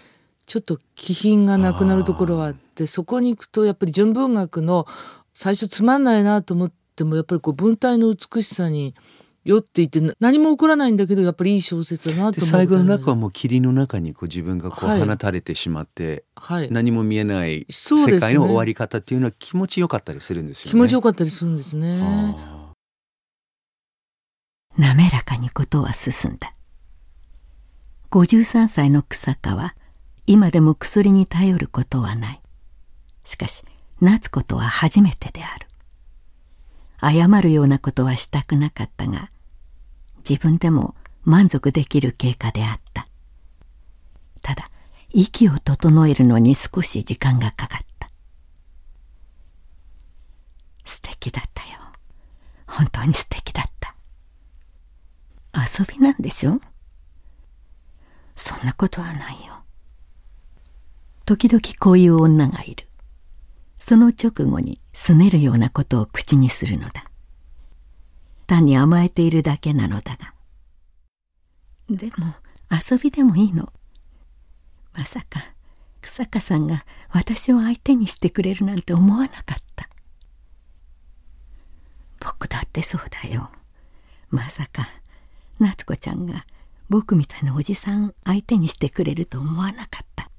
[0.47, 4.87] ちょっと気品がなくなるところはあってそこに行くとやっぱり純文学の
[5.33, 8.95] 最初つまんないなと思ってもやっぱりこう文体の美しさに
[9.45, 20.71] 酔っていて何も起こらないんだけどやっぱりいい小説だなと思最後の中はもう霧の中にこう自分がこう放たれてしまって、はい、何も見えない世界の終わり方っていうのは気持ちよかったりするんですよね。
[20.71, 21.99] 気持ちよかったりするんですね。
[24.79, 26.55] 滑らかにことは進んだ。
[28.11, 29.75] 53歳の草川は
[30.27, 32.43] 今でも薬に頼ることはない。
[33.25, 33.63] しかし
[34.01, 35.67] 夏子とは初めてである。
[37.01, 39.31] 謝るようなことはしたくなかったが
[40.29, 43.09] 自分でも満足できる経過であった。
[44.43, 44.69] ただ
[45.11, 48.11] 息を整えるのに少し時間がかかった。
[50.85, 51.79] 素敵だったよ。
[52.67, 53.95] 本当に素敵だった。
[55.55, 56.61] 遊びなんでしょ？
[58.37, 59.63] そんなことはないよ。
[61.25, 62.87] 時々こういう女がいる。
[63.87, 67.05] その直後に拗ねるようなことを口にするのだ。
[68.47, 70.33] 単に甘えているだけなのだが。
[71.91, 72.35] でも
[72.71, 73.71] 遊びでもいいの。
[74.95, 75.53] まさか
[76.01, 79.91] 草加さんが私を相手にしてくれるなんて思わなかった。
[82.21, 83.51] 僕だってそうだよ。
[84.31, 84.89] まさか
[85.59, 86.47] 夏子ちゃんが
[86.89, 90.31] 僕みたいなおじさん相手にしてくれると思わなかった。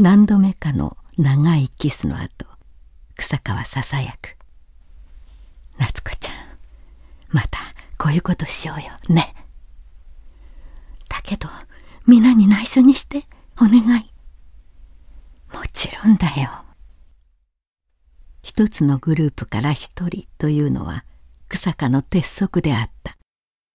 [0.00, 2.46] 何度目かの長いキスの後
[3.16, 4.36] 草川ささやく。
[5.76, 6.34] 夏子ちゃん
[7.30, 7.58] また
[7.98, 9.34] こういうことしようよね。
[11.08, 11.48] だけど
[12.06, 13.24] 皆に内緒にして
[13.56, 14.12] お願い。
[15.52, 16.48] もちろんだよ。
[18.44, 21.04] 一つのグループから一人というのは
[21.48, 23.18] 草加の鉄則であった。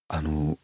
[0.08, 0.58] あの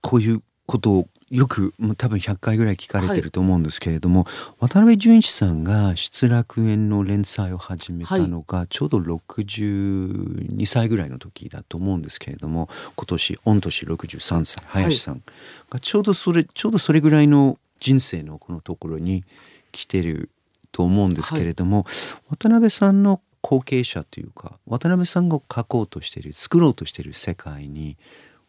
[0.00, 4.30] こういうことをよくもう多分100回ぐらい聞かれてると思うんですけれども、は
[4.66, 15.22] い、渡辺淳一さんが「失楽園」の連載を始めたのがちょうど62歳ぐらいの時だと思うんですけれども今年御年63歳林さん
[15.70, 19.24] がちょうどそれちょうどそれぐらいの人生のこのところに
[19.72, 20.28] 来てる
[20.70, 21.90] と思うんですけれども、は
[22.34, 27.96] い、渡辺さんの後継者というか渡辺さんが書こうとしている作ろうとしている世界に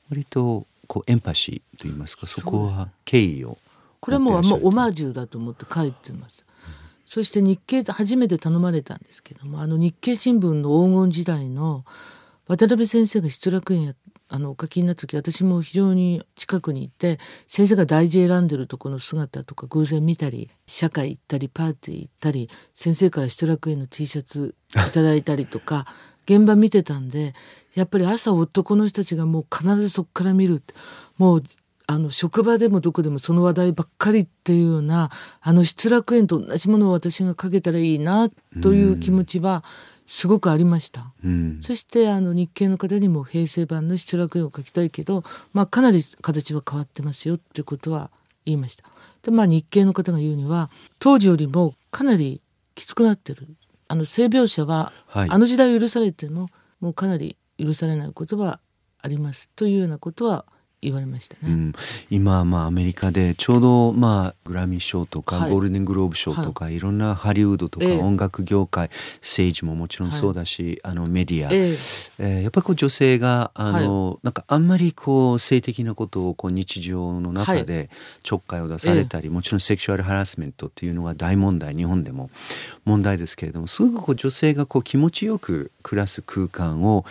[0.09, 3.57] 割とこうエンパシーと言いますかそこは敬意を
[3.99, 6.45] これはもうもうオマージュだと思って書いてます。
[7.07, 11.83] そして日経初めて頼まれたんですけどもあの日経新聞の黄金時代の
[12.47, 13.93] 渡辺先生が失楽園や
[14.29, 25.87] あのお書きになった時私も非常に近くにいて先生が大事選んでるとこの姿とか偶然見たり社会行ったりパーティー行ったり先生から失楽園の T シャツいただいたりとか
[26.25, 27.33] 現場見てたんで
[27.76, 30.61] やっぱり朝男の人たちがもう必ずそこから見る
[31.17, 31.43] もう
[31.86, 35.09] あの職場でもどこでもその話題ばっかりっていうような
[35.41, 38.30] あの失楽園と同じものを私がかけたらいいな
[38.61, 39.63] という気持ちは
[40.07, 48.09] すごくありました、うん、そしてあの日経の方にも平成版の失楽園を書きたいけど、まあ、かなり形は変わってますよっていうことは
[48.45, 48.84] 言いました。
[49.21, 50.69] でまあ日経の方が言うには
[50.99, 52.41] 当時よりもかなり
[52.76, 53.47] きつくなってる。
[53.88, 56.49] あの性描写は、はい、あの時代許されても
[56.80, 58.59] もうかなり許されないことは
[59.01, 60.45] ありますというようなことは
[60.84, 61.74] 言われましたね、うん、
[62.09, 68.89] 今まあアメリカでちょうどまあグラミー賞とかゴールデングローブ賞とか、はい、いろんなハリウッドとか音楽業界、
[69.22, 71.78] 政治ももちろんそうだし、はい、あのメディア、え
[72.20, 72.39] え。
[72.39, 77.89] ー、やっぱりこう女性があの、はい、なんかあんまりこう性的なことをこう日常の中で
[78.24, 82.30] ちょっかいを出されたり、もちろんセクシュアルハラスメントっていうのが大問題日本でも。
[82.86, 87.05] 問題ですけれどもすごくこう女性がこう気持ちよく暮らす空間を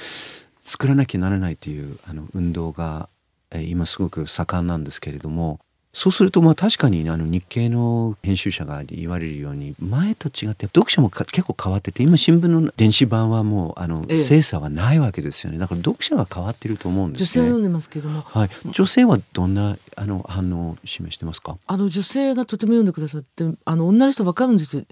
[0.62, 3.08] 作らなきゃならないというあの運動が
[3.54, 5.60] 今すごく盛んなんですけれども
[5.94, 15.58] そうするとまあ確かにあの日経の編集者が言われるように前と違って読者も結構変わってて今新聞の電子版はもうあの精査はないわけですよね。
[15.58, 17.24] だから読者は変わってると思うんですね。
[17.24, 21.58] 女性読んでますけども、はい、女性はどんなあの反応を示してますか？
[21.66, 24.84] あの女性がとても読んでくださってあの女の人わかるんですよ。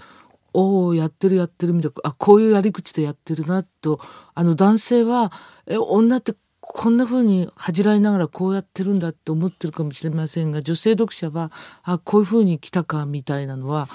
[0.53, 2.11] おおやってるやってるみたいな。
[2.11, 4.01] あこういうやり口でやってるなと。
[4.35, 5.33] あの男性は
[5.67, 11.51] え女ってこんな風に恥じらいながらこうやってるんだって思ってるかもしれませんが女性読者は
[11.83, 13.89] あこういう風に来たかみたいなのは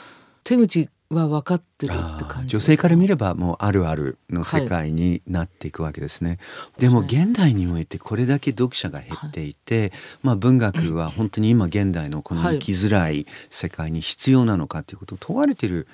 [0.43, 2.49] 手口は分かってるって感じ。
[2.49, 6.35] 女性から見ればもうあるあるの世界になっていくわけですね、は
[6.79, 9.91] い、でも現代においてこれだけ読者が減っていて、はい、
[10.23, 15.87] まあ文学は本当に今現代のこの生きづらい世界に必要なのかということを問われている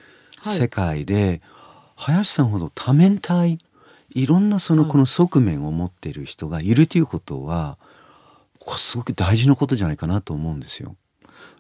[0.44, 1.42] 世界で、はい、
[1.96, 3.60] 林さんほど多面体
[4.14, 7.78] いろんなそのこの側面を持っている人がいるということは、
[8.60, 10.96] こすごく大事なことじゃないかなと思うんですよ。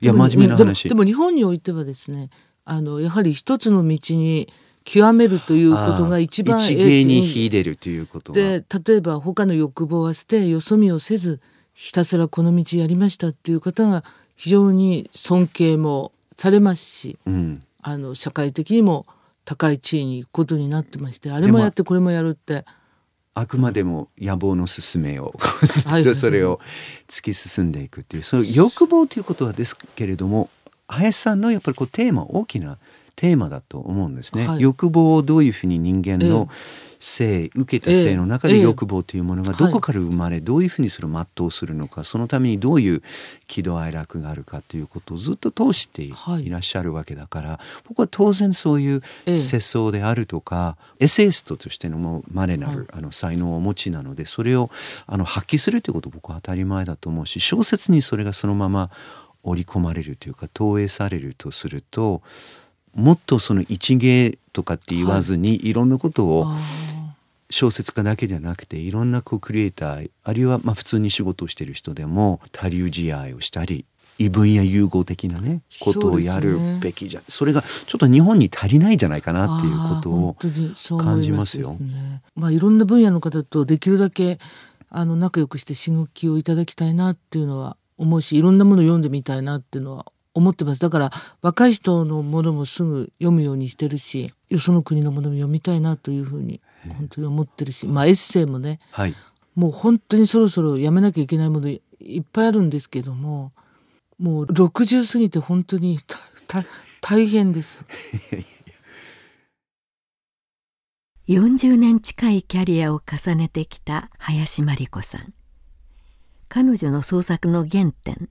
[0.01, 0.89] いや真面目な話。
[0.89, 2.29] でも日本においてはですね
[2.65, 4.51] あのやはり一つの道に
[4.83, 11.39] 極めるということが一番一芸に秀でるということで例えば他の欲望は捨てよそ見をせず
[11.73, 14.03] ひたすらこの道やりましたっていう方が
[14.35, 19.05] 非常に尊敬もされますし、うん、あの社会的にも
[19.45, 22.65] 高い地位に行くことになってましてあれもやってこれもやるって。
[23.33, 26.59] あくまでも野望の進めを それを
[27.07, 30.49] 突き進んでいくっていうその欲望ということはですけれども
[30.89, 32.77] 林さんのやっぱりこうテーマ大きな
[33.15, 36.49] テーマだと思うんですね、はい、欲望をどういうふうに人間の
[36.99, 37.43] 性、え。
[37.45, 43.01] ー、受けた性の中で欲望というものがどこから生まれ、えー、どういうふうにそれを全うするのかそのためにどういう
[43.47, 46.13] 喜怒哀楽があるかということをずっと通してい
[46.49, 54.69] らっしゃるわけだから、はい、僕は当然そういう世相であるとか、えー、エッセイストとしてのもまれなる、あの才能をお持ちなのでそれを
[55.07, 58.91] あの発揮するということ僕は当たり前だと思うし小説にそれがそのまま
[59.43, 62.21] 織り込まれるというか投影されるとすると
[62.93, 66.47] もっとその一芸とかって言わずに、はい、いろんなことを
[67.49, 73.85] 小説家だけじゃなくていろんなこうクリエイターあるいはまあ普通に仕事をしてる人でも多流試合をしたり
[74.17, 81.77] 異分野融合的なねことをやるべきじゃそ、ね,、れがちょっと日本に足りないんじゃないかなっていうことを感じますよ。
[81.79, 84.39] まね、まあいろんな分野の方とできるだけ
[84.89, 90.81] あの仲良くして刺激をいただきたいなっていうのは思うしいろんなものを読んでみたいなっていうのは思ってます。
[90.81, 91.11] だから
[91.41, 99.15] 若い人のものもすぐ読むようにしてるしよその国のものも読みたいなというふうに本当に思ってるしまあエッセイもね、はい、
[99.55, 101.81] もう本当にそろそろやめなきゃいけないものい
[102.19, 103.51] っぱいあるんですけども
[104.19, 105.99] もう60過ぎて本当に
[107.01, 107.85] 大変です。
[111.27, 115.33] 40年近いキャリアを重ねてきた林真理子さん
[116.49, 118.29] 彼女の創作の原点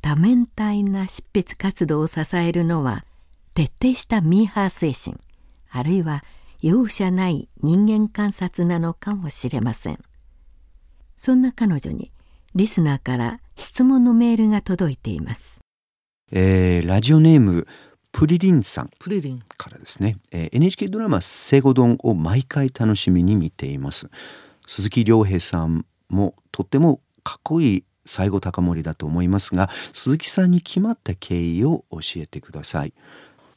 [0.00, 3.04] 多面体な執筆活動を支えるのは
[3.54, 5.18] 徹底したミーハー精神
[5.70, 6.24] あるいは
[6.60, 9.98] 容赦ない人間観察なのかもしれません。
[11.16, 12.12] そんな彼女に
[12.54, 15.60] リスナーから質問のメールが届いています、
[16.30, 17.66] えー、ラジオネーム
[18.12, 18.90] プリリンさん。
[18.98, 19.42] プリリン。
[19.56, 24.08] からですね、えー、NHK ドラマ「セゴドン」を毎回楽しみに見ています。
[24.66, 32.92] 鈴木亮平さんもとってもかっこいい西郷隆盛だと思いますが鈴木さんに決まった経緯を教えてください。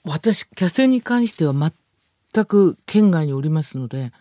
[0.04, 4.12] 私キャセに関しては全く県外におりますので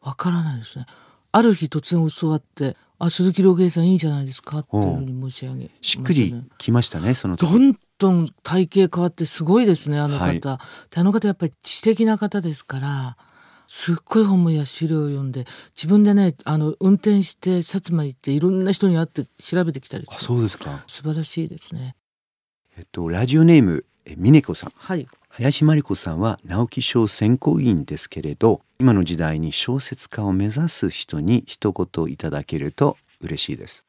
[0.00, 0.86] わからないですね。
[1.32, 13.16] ある日突然教わってあ鈴木亮平さんいいじゃないですかっていうふうに申し上げ、ね、しっくりきましたねそのどんどん体型変わってすごいですねあの方、はい、あの方やっぱり知的な方ですから
[13.72, 15.46] すっごい本や資料を読んで
[15.76, 20.82] 自分でねあの運転して薩摩行っていろんな人に会って調べてきたりあそうですか。
[20.88, 21.94] 素晴らしいですね。
[22.76, 24.72] えっとラジオネームえ峰子さん。
[24.74, 25.06] はい。
[25.28, 33.84] 林真理子さんは直木賞選考委員ですけれど今の時代に小説家を目指す人に一言いただけると嬉しいです、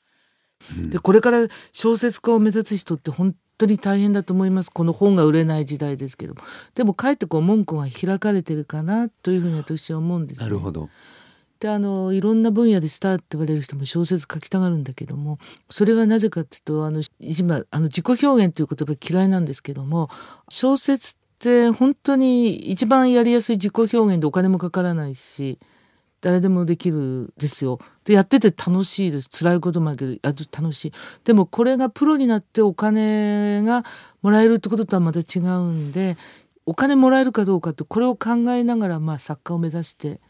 [0.77, 4.71] うん、でこれから小説家を目指す人って本当に大変だと思います。
[4.71, 6.41] この本が売れない時代ですけども。
[6.75, 10.89] でもかえってこう門戸が開かれてるかなというふうに私は思うんです、ね、なるほど。
[11.61, 15.37] であのいろんな分野でスターって言われる人も小説書きたがるんだけども
[15.69, 20.09] それはなぜかっていうとあの今あの自己表現という言葉嫌いなんですけども
[20.49, 25.59] 小説って本当に一番やりやすい自己表現でお金もかからないし
[26.21, 27.79] 誰でもできるですよ。
[28.05, 29.29] でやってて楽しいです。
[29.29, 30.19] 辛いこともあるけどや
[30.51, 30.93] 楽しい。
[31.23, 33.83] でもこれがプロになってお金が
[34.21, 36.17] もらえるってこととはまた違うんで
[36.65, 40.21] お金もらえるかどうかってこれを考えながらまあ作家を目指して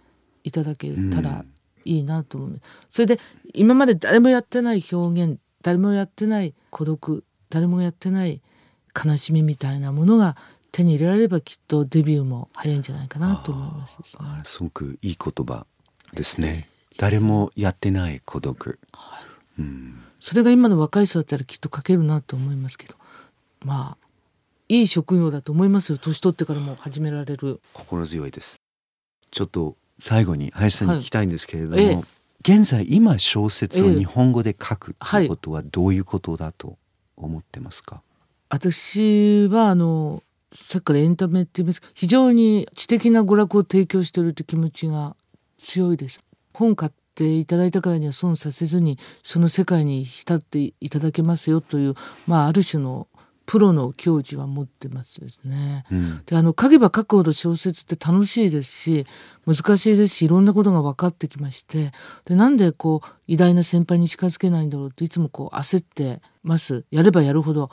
[0.44, 1.46] いただけたら
[1.84, 3.20] いいなと思う、うん、それで
[3.54, 8.42] 今まで誰もやってない表現誰もやってない孤独誰もやってない
[9.06, 10.36] 悲しみみたいなものが
[10.72, 14.06] 手に入れられればきっとデビューも早いんじゃないかなと思います、ね、
[14.44, 15.66] すごくいい言葉
[16.14, 16.68] ですね。
[16.98, 19.22] 誰もやってない孤独、は
[19.58, 19.62] い。
[19.62, 22.96] うん、それが今の若い人だったらきっと書けるなと思いますけど。
[23.64, 24.08] まあ
[24.70, 25.98] いい職業だと思いますよ。
[25.98, 27.60] 年取ってからも始められる。
[27.74, 28.62] 心強いです。
[29.30, 31.86] ちょっと最後に林さんに聞きたいんですけれども、はい。
[31.86, 32.04] ええ、
[32.42, 36.78] 現在今小説を日本語で書くということはどういうことだと
[37.18, 38.04] 思ってますか、はい、
[38.50, 45.16] 私はあのさっきからエンタメって言いますか非常に知的な娯楽を提供しているという気持ちが
[45.62, 46.20] 強いです。
[46.54, 51.96] 本買っていただいたからには損させずにその世界に浸っていただけますよという、
[52.28, 53.08] まあ、ある種の
[53.46, 55.84] プロの教授は持ってますですね。
[55.92, 59.06] うん、であの書けば書くほど小説って楽しいですし
[59.46, 61.92] 難しいですしいろんなことが分かってきまして
[62.24, 67.70] でなんでこう偉大な先輩に近づけないんだろうっていつもこう焦ってますやればやるほど。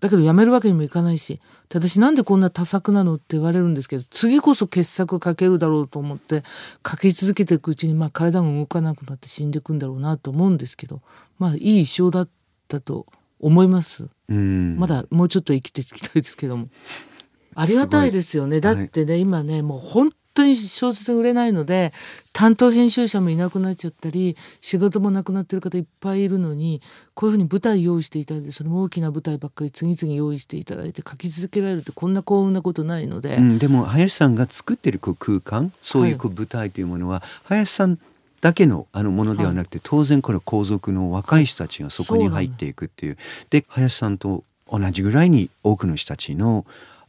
[0.00, 6.44] だけどやめるわけにもいかないし私なんでこんな多作なのって言われるんですけど次こそ傑作書けるだろうと思って
[6.88, 11.00] 書き続けていくうちに、まあ、体が動かなくなって死んでいくんだろうなと思うんですけど
[11.38, 12.28] まあいい一生だっ
[12.68, 13.06] たと
[13.38, 14.08] 思います。
[14.28, 16.68] まだもうちょっと生きていきたいですけども。
[17.54, 18.60] ありがたいですよね。
[18.60, 21.92] だってね、はい、今ね、もう本当に小説売れないので、
[22.32, 26.82] 担当編集者もいなくなっちゃったり、仕事もなくなってる方いっぱいいるのに、
[27.14, 33.36] こういうふうに舞台用意していただいて、その大きな舞台ばっかり次々用意していただいて書き続けられるってこんな幸運なことないので。
[33.36, 37.98] うん、でも林さんが作ってる空間、そういう舞台というものは、はい、林さん
[38.40, 43.16] だけのあのものではなくて、はい、当然これ皇族の若い人たちがそこに入っていくっていう。
[43.50, 46.66] で林さんと同じぐらいに多くの人たちの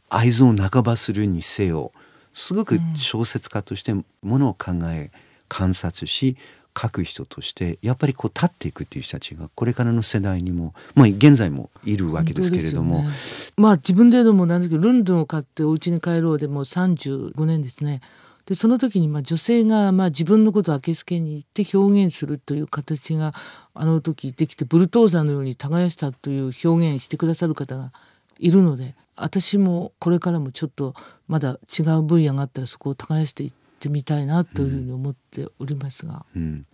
[0.08, 1.92] 愛憎を半ばするにせよ
[2.34, 5.10] すごく小説家としてものを考え
[5.48, 6.36] 観察し
[6.80, 13.08] 書く人としてやっぱりこう立っていくっていう人たちがこれからの世代にも、まあ、現在もいるわけですけれども、ね、
[13.56, 18.00] まあ自分で言うのもなんですけどルンドンを買ってお家に帰ろうでもう35年ですね。
[18.46, 23.34] でその時にまあ女性がまあ自分のことをあけすけに言って表現するという形が
[23.74, 27.92] あの時できてブルトーザのように耕したという表現してくださる方が
[28.38, 30.94] いるので私もこれからもちょっと
[31.28, 36.42] まだ違う分野があったらそこを耕していってみたいなというふうに思っておりますが、うん。
[36.42, 36.66] うん、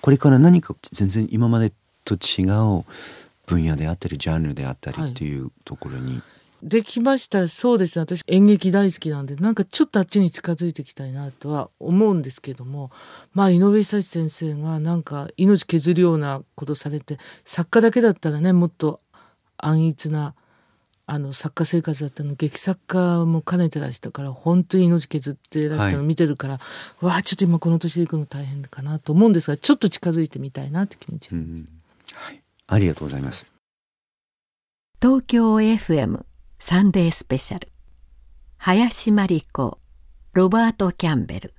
[0.00, 1.72] これから何か全然今まで
[2.04, 2.84] と違う
[3.46, 6.22] 分野であったりジャンルであったりっていうところに、はい。
[6.62, 8.04] できましたそうですね。
[8.04, 12.92] 私演劇大好きなんでなんかちょっとあっちに近づいていきたいなとは思うんですけども。
[13.34, 19.00] まあ井上久志先生がなんか命削るようなことされて作家だけだったらねもっと
[19.56, 20.34] 安逸な
[21.06, 26.60] あの作家生活だったの劇作家も兼ねてらしたから本当に命削ってらしたの見てるから、は
[27.02, 31.68] い、わあちょっと今この年で行くの大変かなと思うんですがちょっと近づいてみたいなって気持ち、うん、
[32.14, 33.52] はい、ありがとうございます。
[35.02, 36.24] 東京 FM
[36.60, 37.68] サンデースペシャル。
[38.56, 39.80] 林真理子
[40.32, 41.54] ロバート・キャンベル。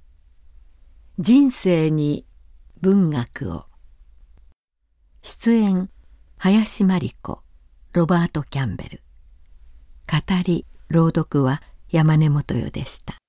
[1.19, 2.25] 人生に
[2.79, 3.65] 文学を。
[5.21, 5.89] 出演
[6.37, 7.41] 林真理子
[7.91, 9.02] ロバート・キャンベル。
[10.07, 13.22] 語り朗読は山根元代でした。